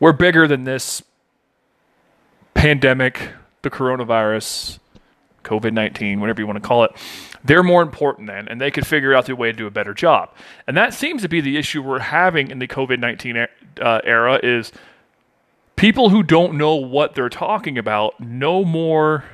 We're 0.00 0.12
bigger 0.12 0.48
than 0.48 0.64
this 0.64 1.02
pandemic, 2.54 3.32
the 3.62 3.70
coronavirus, 3.70 4.78
COVID 5.44 5.72
19, 5.72 6.20
whatever 6.20 6.40
you 6.40 6.46
want 6.46 6.62
to 6.62 6.66
call 6.66 6.84
it. 6.84 6.92
They're 7.44 7.62
more 7.62 7.82
important 7.82 8.26
then, 8.26 8.48
and 8.48 8.60
they 8.60 8.70
could 8.70 8.86
figure 8.86 9.14
out 9.14 9.26
the 9.26 9.36
way 9.36 9.52
to 9.52 9.56
do 9.56 9.66
a 9.66 9.70
better 9.70 9.94
job. 9.94 10.30
And 10.66 10.76
that 10.76 10.92
seems 10.92 11.22
to 11.22 11.28
be 11.28 11.40
the 11.40 11.56
issue 11.56 11.82
we're 11.82 12.00
having 12.00 12.50
in 12.50 12.58
the 12.58 12.66
COVID 12.66 12.98
19 12.98 13.46
uh, 13.80 14.00
era 14.04 14.40
is 14.42 14.72
people 15.76 16.10
who 16.10 16.22
don't 16.22 16.54
know 16.54 16.74
what 16.74 17.14
they're 17.14 17.28
talking 17.28 17.78
about 17.78 18.18
know 18.20 18.64
more 18.64 19.24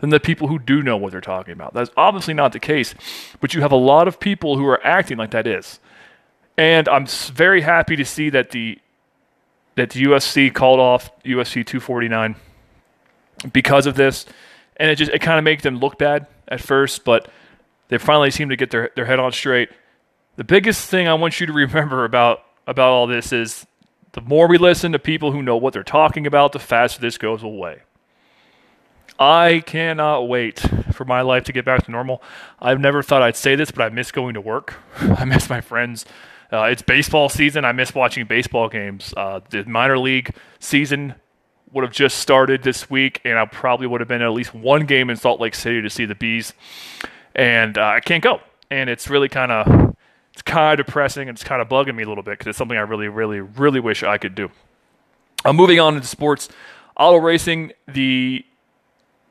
than 0.00 0.10
the 0.10 0.20
people 0.20 0.48
who 0.48 0.58
do 0.58 0.82
know 0.82 0.96
what 0.96 1.12
they're 1.12 1.20
talking 1.20 1.52
about. 1.52 1.74
That's 1.74 1.90
obviously 1.96 2.34
not 2.34 2.52
the 2.52 2.60
case, 2.60 2.94
but 3.40 3.54
you 3.54 3.60
have 3.60 3.72
a 3.72 3.76
lot 3.76 4.08
of 4.08 4.18
people 4.18 4.56
who 4.56 4.66
are 4.66 4.84
acting 4.84 5.16
like 5.16 5.30
that 5.30 5.46
is. 5.46 5.80
And 6.56 6.88
I'm 6.88 7.06
very 7.06 7.60
happy 7.60 7.96
to 7.96 8.04
see 8.04 8.30
that 8.30 8.50
the 8.50 8.78
that 9.74 9.90
the 9.90 10.02
UFC 10.02 10.52
called 10.52 10.80
off 10.80 11.10
UFC 11.24 11.64
249 11.64 12.36
because 13.52 13.86
of 13.86 13.94
this, 13.94 14.26
and 14.76 14.90
it 14.90 14.96
just 14.96 15.10
it 15.10 15.20
kind 15.20 15.38
of 15.38 15.44
makes 15.44 15.62
them 15.62 15.78
look 15.78 15.98
bad 15.98 16.26
at 16.52 16.60
first, 16.60 17.04
but 17.04 17.28
they 17.88 17.98
finally 17.98 18.30
seem 18.30 18.50
to 18.50 18.56
get 18.56 18.70
their 18.70 18.90
their 18.94 19.06
head 19.06 19.18
on 19.18 19.32
straight. 19.32 19.70
The 20.36 20.44
biggest 20.44 20.88
thing 20.88 21.08
I 21.08 21.14
want 21.14 21.40
you 21.40 21.46
to 21.46 21.52
remember 21.52 22.04
about 22.04 22.44
about 22.66 22.90
all 22.90 23.06
this 23.06 23.32
is 23.32 23.66
the 24.12 24.20
more 24.20 24.46
we 24.46 24.58
listen 24.58 24.92
to 24.92 24.98
people 24.98 25.32
who 25.32 25.42
know 25.42 25.56
what 25.56 25.72
they're 25.72 25.82
talking 25.82 26.26
about, 26.26 26.52
the 26.52 26.58
faster 26.58 27.00
this 27.00 27.18
goes 27.18 27.42
away. 27.42 27.82
I 29.18 29.62
cannot 29.64 30.28
wait 30.28 30.60
for 30.92 31.04
my 31.04 31.22
life 31.22 31.44
to 31.44 31.52
get 31.52 31.64
back 31.64 31.84
to 31.84 31.90
normal. 31.90 32.22
I've 32.60 32.80
never 32.80 33.02
thought 33.02 33.22
I'd 33.22 33.36
say 33.36 33.56
this, 33.56 33.70
but 33.70 33.82
I 33.82 33.88
miss 33.88 34.10
going 34.10 34.34
to 34.34 34.40
work. 34.40 34.74
I 35.00 35.24
miss 35.24 35.48
my 35.48 35.60
friends. 35.60 36.04
Uh, 36.52 36.64
it's 36.64 36.82
baseball 36.82 37.28
season. 37.28 37.64
I 37.64 37.72
miss 37.72 37.94
watching 37.94 38.26
baseball 38.26 38.68
games. 38.68 39.14
Uh, 39.16 39.40
the 39.50 39.64
minor 39.64 39.98
league 39.98 40.34
season 40.58 41.14
would 41.72 41.84
have 41.84 41.92
just 41.92 42.18
started 42.18 42.62
this 42.62 42.90
week, 42.90 43.20
and 43.24 43.38
I 43.38 43.46
probably 43.46 43.86
would 43.86 44.00
have 44.00 44.08
been 44.08 44.22
at 44.22 44.32
least 44.32 44.54
one 44.54 44.86
game 44.86 45.10
in 45.10 45.16
Salt 45.16 45.40
Lake 45.40 45.54
City 45.54 45.80
to 45.82 45.90
see 45.90 46.04
the 46.04 46.14
bees. 46.14 46.52
And 47.34 47.78
uh, 47.78 47.86
I 47.86 48.00
can't 48.00 48.22
go, 48.22 48.40
and 48.70 48.90
it's 48.90 49.08
really 49.08 49.28
kind 49.28 49.50
of 49.50 49.96
it's 50.32 50.42
kind 50.42 50.78
of 50.78 50.86
depressing 50.86 51.28
and 51.28 51.36
it's 51.36 51.44
kind 51.44 51.60
of 51.60 51.68
bugging 51.68 51.94
me 51.94 52.02
a 52.02 52.08
little 52.08 52.22
bit 52.22 52.38
because 52.38 52.48
it's 52.48 52.58
something 52.58 52.76
I 52.76 52.82
really, 52.82 53.08
really, 53.08 53.40
really 53.40 53.80
wish 53.80 54.02
I 54.02 54.18
could 54.18 54.34
do. 54.34 54.50
Uh, 55.44 55.52
moving 55.52 55.78
on 55.78 55.94
into 55.94 56.06
sports, 56.06 56.48
auto 56.96 57.18
racing. 57.18 57.72
The 57.86 58.44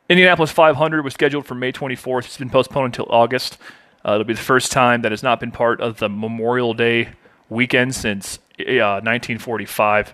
Indianapolis 0.09 0.51
500 0.51 1.03
was 1.03 1.13
scheduled 1.13 1.45
for 1.45 1.55
May 1.55 1.71
24th. 1.71 2.25
It's 2.25 2.37
been 2.37 2.49
postponed 2.49 2.87
until 2.87 3.07
August. 3.09 3.57
Uh, 4.05 4.13
it'll 4.13 4.25
be 4.25 4.33
the 4.33 4.39
first 4.39 4.71
time 4.71 5.01
that 5.01 5.11
has 5.11 5.23
not 5.23 5.39
been 5.39 5.51
part 5.51 5.81
of 5.81 5.97
the 5.97 6.09
Memorial 6.09 6.73
Day 6.73 7.09
weekend 7.49 7.95
since 7.95 8.37
uh, 8.59 9.01
1945. 9.01 10.13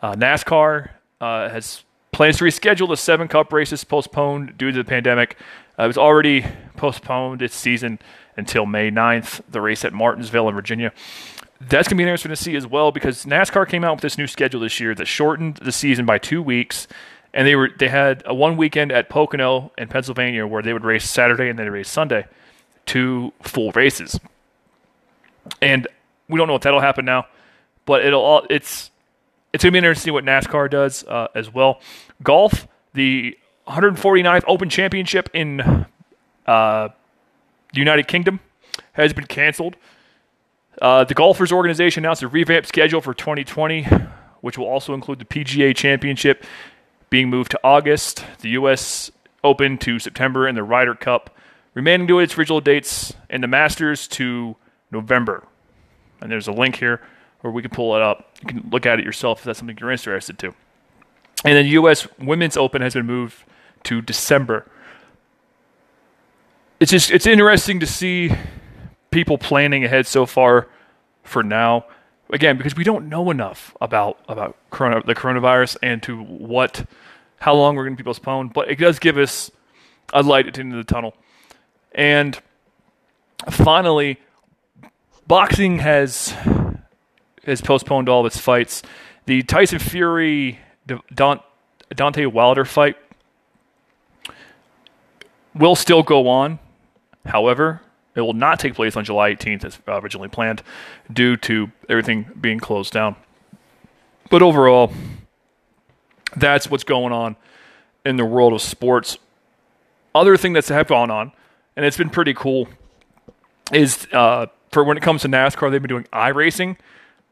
Uh, 0.00 0.14
NASCAR 0.14 0.90
uh, 1.22 1.48
has 1.48 1.84
plans 2.10 2.38
to 2.38 2.44
reschedule 2.44 2.88
the 2.88 2.96
seven 2.96 3.28
Cup 3.28 3.52
races 3.52 3.84
postponed 3.84 4.58
due 4.58 4.72
to 4.72 4.76
the 4.76 4.84
pandemic. 4.84 5.38
Uh, 5.78 5.84
it 5.84 5.86
was 5.86 5.96
already 5.96 6.44
postponed 6.76 7.40
its 7.40 7.54
season 7.54 8.00
until 8.36 8.66
May 8.66 8.90
9th, 8.90 9.40
the 9.48 9.60
race 9.60 9.84
at 9.84 9.92
Martinsville 9.92 10.48
in 10.48 10.54
Virginia. 10.54 10.92
That's 11.60 11.86
going 11.86 11.96
to 11.96 12.02
be 12.02 12.02
interesting 12.02 12.30
to 12.30 12.36
see 12.36 12.56
as 12.56 12.66
well 12.66 12.90
because 12.90 13.24
NASCAR 13.24 13.68
came 13.68 13.84
out 13.84 13.94
with 13.94 14.02
this 14.02 14.18
new 14.18 14.26
schedule 14.26 14.60
this 14.60 14.80
year 14.80 14.96
that 14.96 15.06
shortened 15.06 15.58
the 15.58 15.70
season 15.70 16.04
by 16.04 16.18
two 16.18 16.42
weeks. 16.42 16.88
And 17.32 17.46
they 17.46 17.54
were 17.54 17.70
they 17.78 17.88
had 17.88 18.22
a 18.26 18.34
one 18.34 18.56
weekend 18.56 18.92
at 18.92 19.08
Pocono 19.08 19.72
in 19.78 19.88
Pennsylvania 19.88 20.46
where 20.46 20.60
they 20.60 20.72
would 20.72 20.84
race 20.84 21.08
Saturday 21.08 21.48
and 21.48 21.58
then 21.58 21.66
they 21.66 21.70
race 21.70 21.88
Sunday, 21.88 22.26
two 22.84 23.32
full 23.40 23.70
races. 23.72 24.18
And 25.62 25.86
we 26.28 26.36
don't 26.36 26.48
know 26.48 26.56
if 26.56 26.62
that'll 26.62 26.80
happen 26.80 27.04
now, 27.04 27.26
but 27.86 28.04
it'll 28.04 28.20
all 28.20 28.46
it's 28.50 28.90
it's 29.52 29.64
gonna 29.64 29.72
be 29.72 29.78
interesting 29.78 30.00
to 30.00 30.04
see 30.04 30.10
what 30.10 30.24
NASCAR 30.24 30.70
does 30.70 31.04
uh, 31.04 31.28
as 31.34 31.52
well. 31.52 31.80
Golf, 32.22 32.66
the 32.94 33.36
149th 33.66 34.44
Open 34.46 34.68
Championship 34.68 35.28
in 35.32 35.86
uh, 36.46 36.88
United 37.72 38.08
Kingdom 38.08 38.40
has 38.92 39.12
been 39.12 39.26
canceled. 39.26 39.76
Uh, 40.80 41.04
the 41.04 41.14
Golfers 41.14 41.52
Organization 41.52 42.04
announced 42.04 42.22
a 42.22 42.28
revamped 42.28 42.68
schedule 42.68 43.00
for 43.00 43.14
2020, 43.14 43.86
which 44.40 44.56
will 44.56 44.66
also 44.66 44.94
include 44.94 45.18
the 45.18 45.24
PGA 45.24 45.76
Championship 45.76 46.44
being 47.10 47.28
moved 47.28 47.50
to 47.50 47.60
August, 47.62 48.24
the 48.40 48.50
U.S. 48.50 49.10
Open 49.44 49.76
to 49.78 49.98
September, 49.98 50.46
and 50.46 50.56
the 50.56 50.62
Ryder 50.62 50.94
Cup 50.94 51.36
remaining 51.74 52.06
to 52.06 52.18
its 52.18 52.36
original 52.36 52.60
dates, 52.60 53.14
and 53.30 53.42
the 53.42 53.48
Masters 53.48 54.06
to 54.08 54.56
November. 54.90 55.46
And 56.20 56.30
there's 56.30 56.48
a 56.48 56.52
link 56.52 56.76
here 56.76 57.00
where 57.42 57.52
we 57.52 57.62
can 57.62 57.70
pull 57.70 57.94
it 57.94 58.02
up. 58.02 58.36
You 58.40 58.48
can 58.48 58.68
look 58.70 58.86
at 58.86 58.98
it 58.98 59.04
yourself 59.04 59.40
if 59.40 59.44
that's 59.44 59.58
something 59.58 59.76
you're 59.78 59.90
interested 59.90 60.38
to. 60.40 60.54
And 61.44 61.56
then 61.56 61.66
U.S. 61.66 62.08
Women's 62.18 62.56
Open 62.56 62.82
has 62.82 62.94
been 62.94 63.06
moved 63.06 63.44
to 63.84 64.00
December 64.00 64.66
it's 66.82 66.90
just 66.90 67.12
it's 67.12 67.26
interesting 67.26 67.78
to 67.78 67.86
see 67.86 68.32
people 69.12 69.38
planning 69.38 69.84
ahead 69.84 70.04
so 70.04 70.26
far 70.26 70.66
for 71.22 71.44
now. 71.44 71.86
Again, 72.32 72.56
because 72.56 72.74
we 72.74 72.82
don't 72.82 73.08
know 73.08 73.30
enough 73.30 73.76
about 73.80 74.18
about 74.28 74.56
corona, 74.70 75.00
the 75.06 75.14
coronavirus 75.14 75.76
and 75.80 76.02
to 76.02 76.20
what 76.20 76.84
how 77.38 77.54
long 77.54 77.76
we're 77.76 77.84
going 77.84 77.96
to 77.96 78.02
be 78.02 78.06
postponed, 78.06 78.52
but 78.52 78.68
it 78.68 78.80
does 78.80 78.98
give 78.98 79.16
us 79.16 79.52
a 80.12 80.24
light 80.24 80.48
at 80.48 80.54
the 80.54 80.60
end 80.60 80.72
of 80.72 80.84
the 80.84 80.92
tunnel. 80.92 81.14
And 81.94 82.36
finally, 83.48 84.18
boxing 85.28 85.78
has 85.78 86.34
has 87.44 87.60
postponed 87.60 88.08
all 88.08 88.20
of 88.20 88.26
its 88.26 88.38
fights. 88.38 88.82
The 89.26 89.42
Tyson 89.42 89.78
Fury 89.78 90.58
Deontay 90.86 92.32
Wilder 92.32 92.64
fight 92.64 92.96
will 95.54 95.76
still 95.76 96.02
go 96.02 96.28
on. 96.28 96.58
However, 97.26 97.80
it 98.14 98.20
will 98.20 98.32
not 98.32 98.58
take 98.58 98.74
place 98.74 98.96
on 98.96 99.04
July 99.04 99.34
18th 99.34 99.64
as 99.64 99.78
originally 99.86 100.28
planned 100.28 100.62
due 101.12 101.36
to 101.38 101.70
everything 101.88 102.30
being 102.40 102.58
closed 102.58 102.92
down. 102.92 103.16
But 104.30 104.42
overall, 104.42 104.92
that's 106.36 106.70
what's 106.70 106.84
going 106.84 107.12
on 107.12 107.36
in 108.04 108.16
the 108.16 108.24
world 108.24 108.52
of 108.52 108.62
sports. 108.62 109.18
Other 110.14 110.36
thing 110.36 110.52
that's 110.52 110.68
have 110.68 110.88
gone 110.88 111.10
on, 111.10 111.32
and 111.76 111.86
it's 111.86 111.96
been 111.96 112.10
pretty 112.10 112.34
cool, 112.34 112.68
is 113.72 114.06
uh, 114.12 114.46
for 114.70 114.84
when 114.84 114.96
it 114.96 115.02
comes 115.02 115.22
to 115.22 115.28
NASCAR, 115.28 115.70
they've 115.70 115.80
been 115.80 115.88
doing 115.88 116.06
iRacing, 116.12 116.76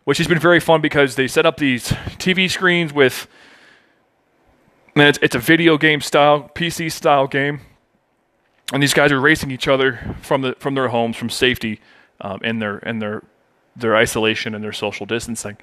which 0.04 0.18
has 0.18 0.26
been 0.26 0.38
very 0.38 0.60
fun 0.60 0.80
because 0.80 1.16
they 1.16 1.28
set 1.28 1.46
up 1.46 1.56
these 1.58 1.88
TV 2.18 2.50
screens 2.50 2.92
with, 2.92 3.28
and 4.94 5.04
it's, 5.08 5.18
it's 5.22 5.34
a 5.34 5.38
video 5.38 5.78
game 5.78 6.00
style, 6.00 6.50
PC 6.54 6.90
style 6.90 7.26
game. 7.26 7.60
And 8.72 8.82
these 8.82 8.94
guys 8.94 9.10
are 9.10 9.20
racing 9.20 9.50
each 9.50 9.66
other 9.66 10.16
from 10.22 10.42
the 10.42 10.54
from 10.60 10.74
their 10.74 10.88
homes 10.88 11.16
from 11.16 11.28
safety 11.28 11.80
um, 12.20 12.40
in 12.44 12.60
their 12.60 12.78
in 12.78 13.00
their 13.00 13.24
their 13.74 13.96
isolation 13.96 14.54
and 14.54 14.62
their 14.62 14.72
social 14.72 15.06
distancing. 15.06 15.56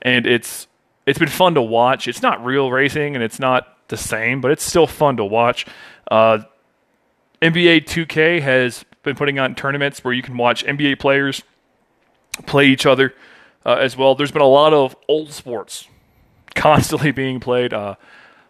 And 0.00 0.26
it's 0.26 0.68
it's 1.04 1.18
been 1.18 1.28
fun 1.28 1.54
to 1.54 1.62
watch. 1.62 2.06
It's 2.06 2.22
not 2.22 2.44
real 2.44 2.70
racing 2.70 3.16
and 3.16 3.24
it's 3.24 3.40
not 3.40 3.88
the 3.88 3.96
same 3.96 4.40
but 4.40 4.52
it's 4.52 4.62
still 4.64 4.86
fun 4.86 5.16
to 5.16 5.24
watch. 5.24 5.66
Uh, 6.10 6.38
nba 7.40 7.84
2k 7.84 8.40
has 8.40 8.84
been 9.02 9.16
putting 9.16 9.38
on 9.38 9.54
tournaments 9.54 10.04
where 10.04 10.14
you 10.14 10.22
can 10.22 10.36
watch 10.36 10.64
nba 10.64 10.98
players 10.98 11.42
play 12.46 12.66
each 12.66 12.86
other 12.86 13.12
uh, 13.66 13.74
as 13.74 13.96
well 13.96 14.14
there's 14.14 14.32
been 14.32 14.42
a 14.42 14.46
lot 14.46 14.72
of 14.72 14.96
old 15.08 15.30
sports 15.30 15.88
constantly 16.54 17.10
being 17.12 17.40
played 17.40 17.72
uh, 17.72 17.94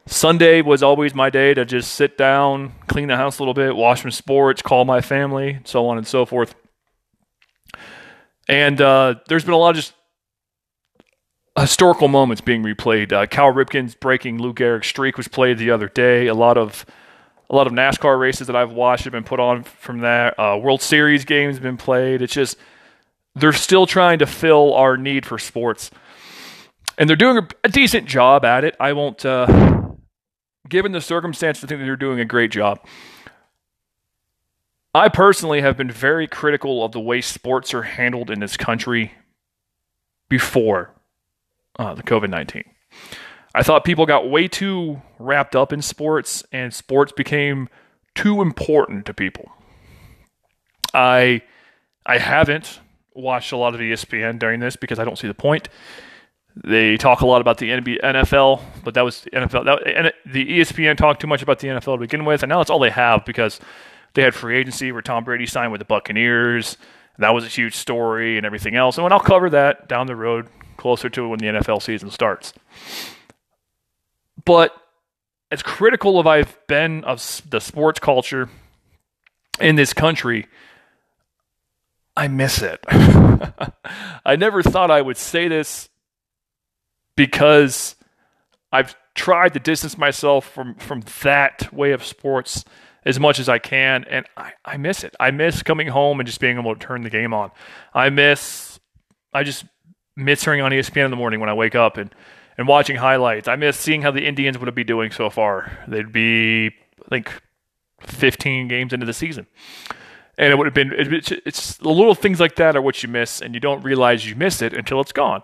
Sunday 0.07 0.63
was 0.63 0.83
always 0.83 1.15
my 1.15 1.31
day 1.31 1.55
to 1.55 1.65
just 1.65 1.93
sit 1.93 2.19
down, 2.19 2.73
clean 2.89 3.09
the 3.09 3.17
house 3.17 3.39
a 3.39 3.43
little 3.43 3.55
bit, 3.55 3.77
watch 3.77 4.03
some 4.03 4.11
sports, 4.11 4.61
call 4.61 4.85
my 4.85 5.01
family, 5.01 5.61
so 5.65 5.87
on 5.87 5.97
and 5.97 6.07
so 6.07 6.27
forth. 6.27 6.55
And 8.49 8.81
uh, 8.81 9.17
there's 9.29 9.45
been 9.45 9.55
a 9.55 9.59
lot 9.59 9.71
of 9.71 9.77
just 9.77 9.95
historical 11.59 12.09
moments 12.09 12.41
being 12.41 12.65
replayed. 12.65 13.13
Uh, 13.13 13.27
Cal 13.27 13.53
Ripken's 13.53 13.95
breaking 13.95 14.39
Lou 14.39 14.53
Gehrig's 14.53 14.89
streak 14.89 15.17
was 15.17 15.29
played 15.29 15.59
the 15.59 15.71
other 15.71 15.89
day. 15.89 16.27
A 16.27 16.35
lot 16.35 16.59
of 16.59 16.85
a 17.49 17.55
lot 17.55 17.67
of 17.67 17.73
NASCAR 17.75 18.19
races 18.19 18.47
that 18.47 18.57
I've 18.57 18.73
watched 18.73 19.05
have 19.05 19.13
been 19.13 19.25
put 19.25 19.39
on 19.39 19.63
from 19.63 19.99
that. 20.01 20.39
Uh, 20.39 20.59
World 20.61 20.81
Series 20.81 21.25
games 21.25 21.57
have 21.57 21.63
been 21.63 21.77
played. 21.77 22.23
It's 22.23 22.33
just 22.33 22.57
they're 23.35 23.53
still 23.53 23.87
trying 23.87 24.19
to 24.19 24.27
fill 24.27 24.75
our 24.75 24.97
need 24.97 25.25
for 25.27 25.39
sports, 25.39 25.91
and 26.99 27.09
they're 27.09 27.17
doing 27.17 27.47
a, 27.65 27.69
decent 27.69 28.07
job 28.07 28.45
at 28.45 28.65
it. 28.65 28.77
I 28.79 28.93
won't. 28.93 29.25
Uh, 29.25 29.93
given 30.69 30.93
the 30.93 31.01
circumstances, 31.01 31.65
I 31.65 31.67
think 31.67 31.81
they're 31.81 31.97
doing 31.97 32.21
a 32.21 32.25
great 32.25 32.51
job. 32.51 32.81
I 34.95 35.09
personally 35.09 35.63
have 35.63 35.77
been 35.77 35.91
very 35.91 36.27
critical 36.27 36.85
of 36.85 36.93
the 36.93 37.01
way 37.01 37.23
sports 37.23 37.73
are 37.73 37.83
handled 37.83 38.31
in 38.31 38.41
this 38.41 38.59
country 38.59 39.13
before 40.29 40.91
uh, 41.79 41.95
the 41.95 42.03
COVID 42.03 42.29
19. 42.29 42.65
I 43.55 43.63
thought 43.63 43.85
people 43.85 44.07
got 44.07 44.31
way 44.31 44.49
too 44.49 45.01
wrapped 45.19 45.57
up 45.57 45.73
in 45.73 45.83
sports 45.83 46.45
and 46.53 46.73
sports 46.73 47.13
became 47.13 47.69
too 48.15 48.43
important 48.43 49.07
to 49.07 49.15
people. 49.15 49.51
I 50.93 51.43
I 52.05 52.19
haven't 52.19 52.81
watched 53.15 53.53
a 53.53 53.57
lot 53.57 53.75
of 53.75 53.81
ESPN 53.81 54.39
during 54.39 54.61
this 54.61 54.77
because 54.77 54.99
I 54.99 55.05
don't 55.05 55.19
see 55.19 55.29
the 55.29 55.35
point. 55.35 55.69
They 56.55 56.97
talk 56.99 57.23
a 57.23 57.27
lot 57.27 57.41
about 57.41 57.59
the 57.59 57.71
NFL, 57.71 58.63
but 58.85 58.95
that 58.95 59.03
was 59.03 59.27
NFL. 59.33 59.65
That, 59.65 59.87
and 59.87 60.13
the 60.31 60.61
ESPN 60.61 60.97
talked 60.97 61.21
too 61.21 61.27
much 61.27 61.43
about 61.43 61.61
the 61.61 61.69
NFL 61.69 61.95
to 61.95 61.99
begin 61.99 62.25
with, 62.27 62.43
and 62.43 62.51
now 62.51 62.59
that's 62.59 62.69
all 62.69 62.79
they 62.79 62.91
have 62.91 63.25
because 63.25 63.59
they 64.15 64.23
had 64.23 64.35
free 64.35 64.59
agency 64.59 64.93
where 64.93 65.01
Tom 65.01 65.25
Brady 65.25 65.47
signed 65.47 65.73
with 65.73 65.79
the 65.79 65.87
Buccaneers. 65.87 66.77
That 67.19 67.31
was 67.31 67.45
a 67.45 67.49
huge 67.49 67.75
story 67.75 68.37
and 68.37 68.45
everything 68.45 68.77
else. 68.77 68.99
And 68.99 69.13
I'll 69.13 69.21
cover 69.21 69.49
that 69.51 69.89
down 69.89 70.07
the 70.07 70.17
road 70.17 70.49
closer 70.77 71.09
to 71.11 71.29
when 71.29 71.39
the 71.39 71.47
NFL 71.47 71.83
season 71.83 72.11
starts. 72.11 72.53
But 74.45 74.75
as 75.51 75.63
critical 75.63 76.19
of 76.19 76.27
I've 76.27 76.59
been 76.67 77.05
of 77.05 77.43
the 77.49 77.61
sports 77.61 78.01
culture 78.01 78.49
in 79.61 79.77
this 79.77 79.93
country, 79.93 80.47
I 82.17 82.29
miss 82.29 82.61
it. 82.63 82.81
I 82.89 84.37
never 84.37 84.63
thought 84.63 84.91
I 84.91 85.01
would 85.01 85.17
say 85.17 85.49
this 85.49 85.89
because 87.17 87.97
I've 88.71 88.95
tried 89.15 89.55
to 89.55 89.61
distance 89.61 89.97
myself 89.99 90.49
from, 90.51 90.75
from 90.77 91.03
that 91.23 91.73
way 91.73 91.93
of 91.93 92.05
sports 92.05 92.65
as 93.05 93.19
much 93.19 93.39
as 93.39 93.49
I 93.49 93.59
can, 93.59 94.05
and 94.09 94.27
I, 94.37 94.53
I 94.65 94.77
miss 94.77 95.03
it. 95.03 95.17
I 95.19 95.31
miss 95.33 95.63
coming 95.63 95.89
home 95.89 96.21
and 96.21 96.27
just 96.27 96.41
being 96.41 96.59
able 96.59 96.75
to 96.75 96.81
turn 96.81 97.03
the 97.03 97.11
game 97.11 97.35
on. 97.35 97.51
I 97.93 98.11
miss, 98.11 98.79
I 99.33 99.43
just 99.43 99.65
miss 100.17 100.43
turning 100.43 100.63
on 100.63 100.71
ESPN 100.71 101.07
in 101.07 101.11
the 101.11 101.17
morning 101.17 101.41
when 101.41 101.49
I 101.49 101.55
wake 101.55 101.75
up 101.75 101.97
and, 101.97 102.15
and 102.57 102.69
watching 102.69 102.97
highlights. 102.97 103.49
I 103.49 103.57
miss 103.57 103.77
seeing 103.77 104.03
how 104.03 104.13
the 104.13 104.25
Indians 104.25 104.59
would 104.59 104.73
be 104.75 104.85
doing 104.85 105.11
so 105.11 105.31
far. 105.31 105.79
They'd 105.89 106.13
be, 106.13 106.69
I 106.69 107.09
think, 107.09 107.43
15 108.03 108.69
games 108.69 108.93
into 108.93 109.07
the 109.07 109.13
season. 109.13 109.47
And 110.39 110.51
it 110.51 110.57
would 110.57 110.67
have 110.67 110.75
been, 110.75 110.93
it's, 110.95 111.31
it's 111.31 111.77
the 111.77 111.91
little 111.91 112.15
things 112.15 112.41
like 112.41 112.57
that 112.57 112.75
are 112.75 112.83
what 112.83 113.03
you 113.03 113.09
miss, 113.09 113.41
and 113.41 113.55
you 113.55 113.61
don't 113.61 113.83
realize 113.83 114.27
you 114.27 114.35
miss 114.35 114.63
it 114.63 114.73
until 114.73 115.01
it's 115.01 115.13
gone. 115.13 115.43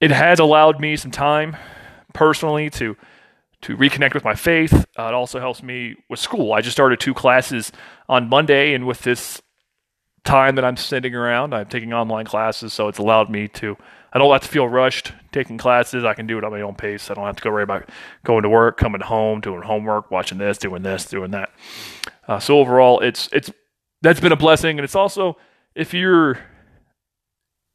It 0.00 0.10
has 0.10 0.38
allowed 0.38 0.80
me 0.80 0.96
some 0.96 1.10
time 1.10 1.56
personally 2.12 2.70
to 2.70 2.96
to 3.62 3.76
reconnect 3.76 4.12
with 4.12 4.24
my 4.24 4.34
faith. 4.34 4.72
Uh, 4.98 5.04
it 5.04 5.14
also 5.14 5.38
helps 5.38 5.62
me 5.62 5.94
with 6.10 6.18
school. 6.18 6.52
I 6.52 6.60
just 6.60 6.74
started 6.74 6.98
two 6.98 7.14
classes 7.14 7.70
on 8.08 8.28
Monday, 8.28 8.74
and 8.74 8.86
with 8.86 9.02
this 9.02 9.40
time 10.24 10.56
that 10.56 10.64
I'm 10.64 10.76
sitting 10.76 11.14
around, 11.14 11.54
I'm 11.54 11.68
taking 11.68 11.92
online 11.92 12.24
classes, 12.24 12.72
so 12.72 12.88
it's 12.88 12.98
allowed 12.98 13.30
me 13.30 13.48
to. 13.48 13.76
I 14.12 14.18
don't 14.18 14.30
have 14.32 14.42
to 14.42 14.48
feel 14.48 14.68
rushed 14.68 15.12
taking 15.30 15.58
classes. 15.58 16.04
I 16.04 16.14
can 16.14 16.26
do 16.26 16.38
it 16.38 16.44
at 16.44 16.50
my 16.50 16.60
own 16.60 16.74
pace. 16.74 17.10
I 17.10 17.14
don't 17.14 17.24
have 17.24 17.36
to 17.36 17.42
go 17.42 17.50
worry 17.50 17.62
about 17.62 17.88
going 18.24 18.42
to 18.42 18.48
work, 18.48 18.76
coming 18.76 19.00
home, 19.00 19.40
doing 19.40 19.62
homework, 19.62 20.10
watching 20.10 20.38
this, 20.38 20.58
doing 20.58 20.82
this, 20.82 21.06
doing 21.06 21.30
that. 21.30 21.50
Uh, 22.26 22.38
so 22.38 22.58
overall, 22.58 23.00
it's 23.00 23.28
it's 23.32 23.50
that's 24.02 24.20
been 24.20 24.32
a 24.32 24.36
blessing, 24.36 24.78
and 24.78 24.84
it's 24.84 24.94
also 24.94 25.36
if 25.74 25.94
you're 25.94 26.38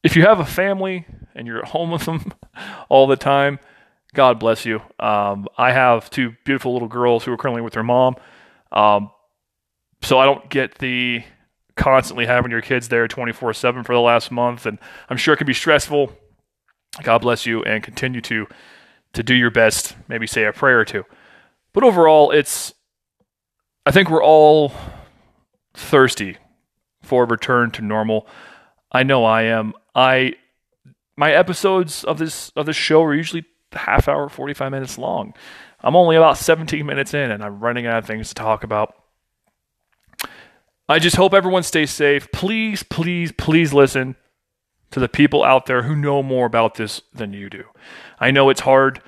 if 0.04 0.16
you 0.16 0.24
have 0.24 0.39
a 0.39 0.46
family 0.46 1.06
and 1.36 1.48
you're 1.48 1.60
at 1.60 1.70
home 1.70 1.92
with 1.92 2.06
them 2.06 2.32
all 2.89 3.08
the 3.08 3.16
time, 3.16 3.60
God 4.13 4.39
bless 4.39 4.66
you. 4.66 4.82
Um, 5.00 5.48
I 5.58 5.72
have 5.72 6.10
two 6.10 6.34
beautiful 6.46 6.74
little 6.74 6.88
girls 6.88 7.24
who 7.24 7.32
are 7.32 7.38
currently 7.38 7.62
with 7.62 7.74
their 7.74 7.84
mom. 7.84 8.16
Um, 8.72 9.12
so 10.01 10.20
I 10.20 10.25
don't 10.25 10.50
get 10.50 10.75
the 10.75 11.24
constantly 11.75 12.25
having 12.25 12.51
your 12.51 12.62
kids 12.62 12.89
there 12.89 13.08
24 13.08 13.54
7 13.54 13.84
for 13.84 13.94
the 13.94 14.01
last 14.01 14.32
month. 14.32 14.66
And 14.66 14.80
I'm 15.10 15.18
sure 15.18 15.34
it 15.34 15.38
can 15.38 15.48
be 15.48 15.54
stressful. 15.54 16.12
God 17.04 17.20
bless 17.20 17.46
you 17.46 17.63
and 17.63 17.84
continue 17.84 18.22
to 18.22 18.48
to 19.13 19.24
do 19.24 19.34
your 19.34 19.50
best, 19.50 19.96
maybe 20.08 20.27
say 20.27 20.44
a 20.44 20.54
prayer 20.54 20.80
or 20.80 20.86
two. 20.86 21.04
But 21.74 21.84
overall, 21.84 22.32
it's 22.32 22.74
I 23.88 23.91
think 23.91 24.10
we're 24.10 24.22
all 24.22 24.74
thirsty 25.74 26.36
for 27.03 27.24
a 27.24 27.25
return 27.25 27.72
to 27.72 27.82
normal. 27.82 28.27
I 28.91 29.03
know 29.03 29.24
I 29.24 29.44
am. 29.44 29.72
I 29.96 30.34
my 31.15 31.32
episodes 31.32 32.03
of 32.03 32.17
this 32.17 32.51
of 32.58 32.65
this 32.65 32.75
show 32.75 33.01
are 33.03 33.15
usually 33.15 33.46
half 33.72 34.10
hour, 34.10 34.27
45 34.27 34.72
minutes 34.72 34.98
long. 34.98 35.34
I'm 35.79 35.96
only 35.96 36.17
about 36.17 36.38
17 36.38 36.86
minutes 36.86 37.13
in 37.13 37.32
and 37.32 37.41
I'm 37.41 37.62
running 37.62 37.86
out 37.86 38.00
of 38.00 38.06
things 38.06 38.27
to 38.27 38.36
talk 38.36 38.65
about. 38.65 38.94
I 40.89 41.00
just 41.00 41.15
hope 41.15 41.34
everyone 41.34 41.63
stays 41.63 41.89
safe. 41.89 42.29
Please, 42.34 42.84
please, 42.84 43.32
please 43.32 43.72
listen 43.72 44.17
to 44.91 45.00
the 45.00 45.08
people 45.08 45.46
out 45.46 45.65
there 45.65 45.84
who 45.84 45.96
know 45.96 46.22
more 46.22 46.46
about 46.46 46.75
this 46.75 47.03
than 47.13 47.32
you 47.32 47.50
do. 47.50 47.63
I 48.20 48.32
know 48.32 48.50
it's 48.50 48.60
hard 48.60 49.01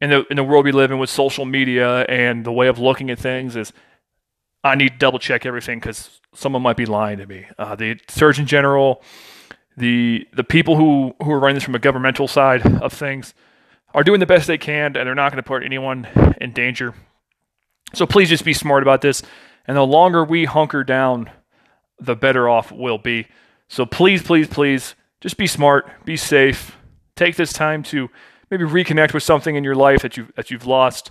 in 0.00 0.08
the 0.08 0.24
in 0.30 0.36
the 0.36 0.44
world 0.44 0.64
we 0.64 0.72
live 0.72 0.90
in 0.90 0.98
with 0.98 1.10
social 1.10 1.44
media 1.44 2.04
and 2.04 2.46
the 2.46 2.52
way 2.52 2.66
of 2.68 2.78
looking 2.78 3.10
at 3.10 3.18
things 3.18 3.56
is 3.56 3.74
I 4.62 4.74
need 4.74 4.90
to 4.90 4.98
double 4.98 5.18
check 5.18 5.46
everything 5.46 5.78
because 5.78 6.20
someone 6.34 6.62
might 6.62 6.76
be 6.76 6.86
lying 6.86 7.18
to 7.18 7.26
me. 7.26 7.46
Uh, 7.58 7.74
the 7.74 7.98
Surgeon 8.08 8.46
General, 8.46 9.02
the 9.76 10.26
the 10.34 10.44
people 10.44 10.76
who 10.76 11.14
who 11.22 11.30
are 11.32 11.38
running 11.38 11.54
this 11.54 11.64
from 11.64 11.74
a 11.74 11.78
governmental 11.78 12.28
side 12.28 12.66
of 12.82 12.92
things 12.92 13.34
are 13.94 14.04
doing 14.04 14.20
the 14.20 14.26
best 14.26 14.46
they 14.46 14.58
can 14.58 14.96
and 14.96 15.06
they're 15.06 15.14
not 15.14 15.32
going 15.32 15.42
to 15.42 15.46
put 15.46 15.64
anyone 15.64 16.06
in 16.40 16.52
danger. 16.52 16.94
So 17.94 18.06
please 18.06 18.28
just 18.28 18.44
be 18.44 18.52
smart 18.52 18.82
about 18.82 19.00
this. 19.00 19.22
And 19.66 19.76
the 19.76 19.86
longer 19.86 20.24
we 20.24 20.44
hunker 20.44 20.84
down, 20.84 21.30
the 21.98 22.14
better 22.14 22.48
off 22.48 22.70
we'll 22.70 22.98
be. 22.98 23.26
So 23.68 23.86
please, 23.86 24.22
please, 24.22 24.48
please, 24.48 24.94
just 25.20 25.36
be 25.36 25.46
smart, 25.46 26.04
be 26.04 26.16
safe. 26.16 26.76
Take 27.16 27.36
this 27.36 27.52
time 27.52 27.82
to 27.84 28.08
maybe 28.50 28.64
reconnect 28.64 29.12
with 29.12 29.22
something 29.22 29.54
in 29.54 29.64
your 29.64 29.74
life 29.74 30.02
that 30.02 30.16
you 30.16 30.28
that 30.36 30.50
you've 30.50 30.66
lost. 30.66 31.10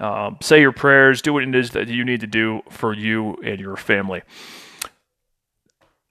Um, 0.00 0.38
say 0.40 0.60
your 0.60 0.72
prayers. 0.72 1.22
Do 1.22 1.32
what 1.32 1.42
it 1.42 1.54
is 1.54 1.70
that 1.70 1.88
you 1.88 2.04
need 2.04 2.20
to 2.20 2.26
do 2.26 2.62
for 2.70 2.94
you 2.94 3.36
and 3.44 3.58
your 3.58 3.76
family. 3.76 4.22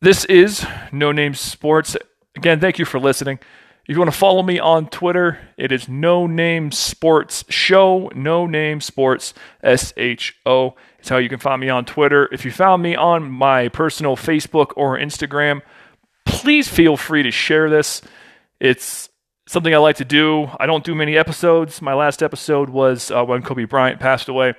This 0.02 0.26
is 0.26 0.66
No 0.92 1.12
Name 1.12 1.34
Sports. 1.34 1.98
Again, 2.36 2.60
thank 2.60 2.78
you 2.78 2.86
for 2.86 3.00
listening. 3.00 3.40
If 3.88 3.96
you 3.96 4.00
want 4.00 4.12
to 4.12 4.18
follow 4.18 4.44
me 4.44 4.60
on 4.60 4.90
Twitter, 4.90 5.40
it 5.58 5.72
is 5.72 5.88
No 5.88 6.28
Name 6.28 6.72
Sports 6.72 7.46
Show. 7.48 8.12
No 8.14 8.46
Name 8.46 8.82
Sports 8.82 9.34
S 9.64 9.94
H 9.96 10.36
O. 10.46 10.76
It's 11.00 11.08
how 11.08 11.18
you 11.18 11.30
can 11.30 11.40
find 11.40 11.62
me 11.62 11.70
on 11.70 11.86
Twitter. 11.86 12.28
If 12.34 12.44
you 12.44 12.52
found 12.52 12.84
me 12.84 12.96
on 12.96 13.32
my 13.32 13.70
personal 13.70 14.18
Facebook 14.18 14.74
or 14.76 14.98
Instagram, 14.98 15.62
please 16.26 16.68
feel 16.68 16.98
free 16.98 17.24
to 17.24 17.32
share 17.32 17.70
this. 17.70 18.02
It's 18.60 19.08
something 19.48 19.74
I 19.74 19.78
like 19.78 19.96
to 19.96 20.06
do. 20.06 20.50
I 20.60 20.66
don't 20.68 20.84
do 20.84 20.94
many 20.94 21.18
episodes. 21.18 21.82
My 21.82 21.94
last 21.94 22.22
episode 22.22 22.70
was 22.70 23.10
uh, 23.10 23.24
when 23.24 23.42
Kobe 23.42 23.66
Bryant 23.66 24.00
passed 24.00 24.30
away. 24.30 24.54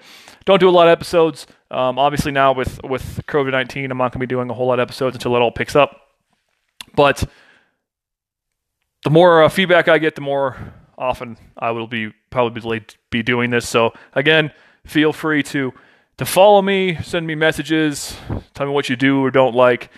Don't 0.44 0.58
do 0.58 0.68
a 0.68 0.70
lot 0.70 0.88
of 0.88 0.92
episodes. 0.92 1.46
Um, 1.70 1.98
obviously, 1.98 2.32
now 2.32 2.52
with 2.52 2.82
with 2.82 3.20
COVID 3.26 3.52
nineteen, 3.52 3.90
I'm 3.90 3.98
not 3.98 4.12
going 4.12 4.20
to 4.20 4.26
be 4.26 4.26
doing 4.26 4.50
a 4.50 4.54
whole 4.54 4.66
lot 4.66 4.80
of 4.80 4.88
episodes 4.88 5.14
until 5.14 5.36
it 5.36 5.40
all 5.40 5.52
picks 5.52 5.76
up. 5.76 6.08
But 6.96 7.24
the 9.04 9.10
more 9.10 9.44
uh, 9.44 9.48
feedback 9.48 9.86
I 9.86 9.98
get, 9.98 10.14
the 10.14 10.22
more 10.22 10.56
often 10.96 11.36
I 11.56 11.70
will 11.70 11.86
be 11.86 12.12
probably 12.30 12.82
be 13.10 13.22
doing 13.22 13.50
this. 13.50 13.68
So 13.68 13.92
again, 14.14 14.52
feel 14.86 15.12
free 15.12 15.42
to 15.44 15.72
to 16.16 16.24
follow 16.24 16.62
me, 16.62 16.96
send 17.02 17.26
me 17.26 17.34
messages, 17.34 18.16
tell 18.54 18.66
me 18.66 18.72
what 18.72 18.88
you 18.88 18.96
do 18.96 19.22
or 19.22 19.30
don't 19.30 19.54
like. 19.54 19.90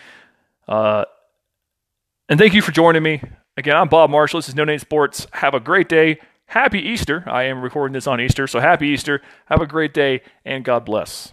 Uh, 0.69 1.05
and 2.29 2.39
thank 2.39 2.55
you 2.55 2.61
for 2.61 2.73
joining 2.73 3.03
me. 3.03 3.23
Again, 3.57 3.77
I'm 3.77 3.89
Bob 3.89 4.11
Marshall. 4.11 4.39
This 4.39 4.49
is 4.49 4.55
No 4.55 4.65
Name 4.65 4.79
Sports. 4.79 5.27
Have 5.33 5.55
a 5.55 5.61
great 5.61 5.89
day. 5.89 6.21
Happy 6.47 6.79
Easter. 6.81 7.25
I 7.27 7.45
am 7.45 7.61
recording 7.63 7.93
this 7.93 8.07
on 8.07 8.21
Easter, 8.21 8.47
so 8.47 8.61
happy 8.61 8.89
Easter. 8.89 9.21
Have 9.47 9.61
a 9.61 9.67
great 9.67 9.93
day, 9.93 10.23
and 10.45 10.65
God 10.65 10.85
bless. 10.85 11.29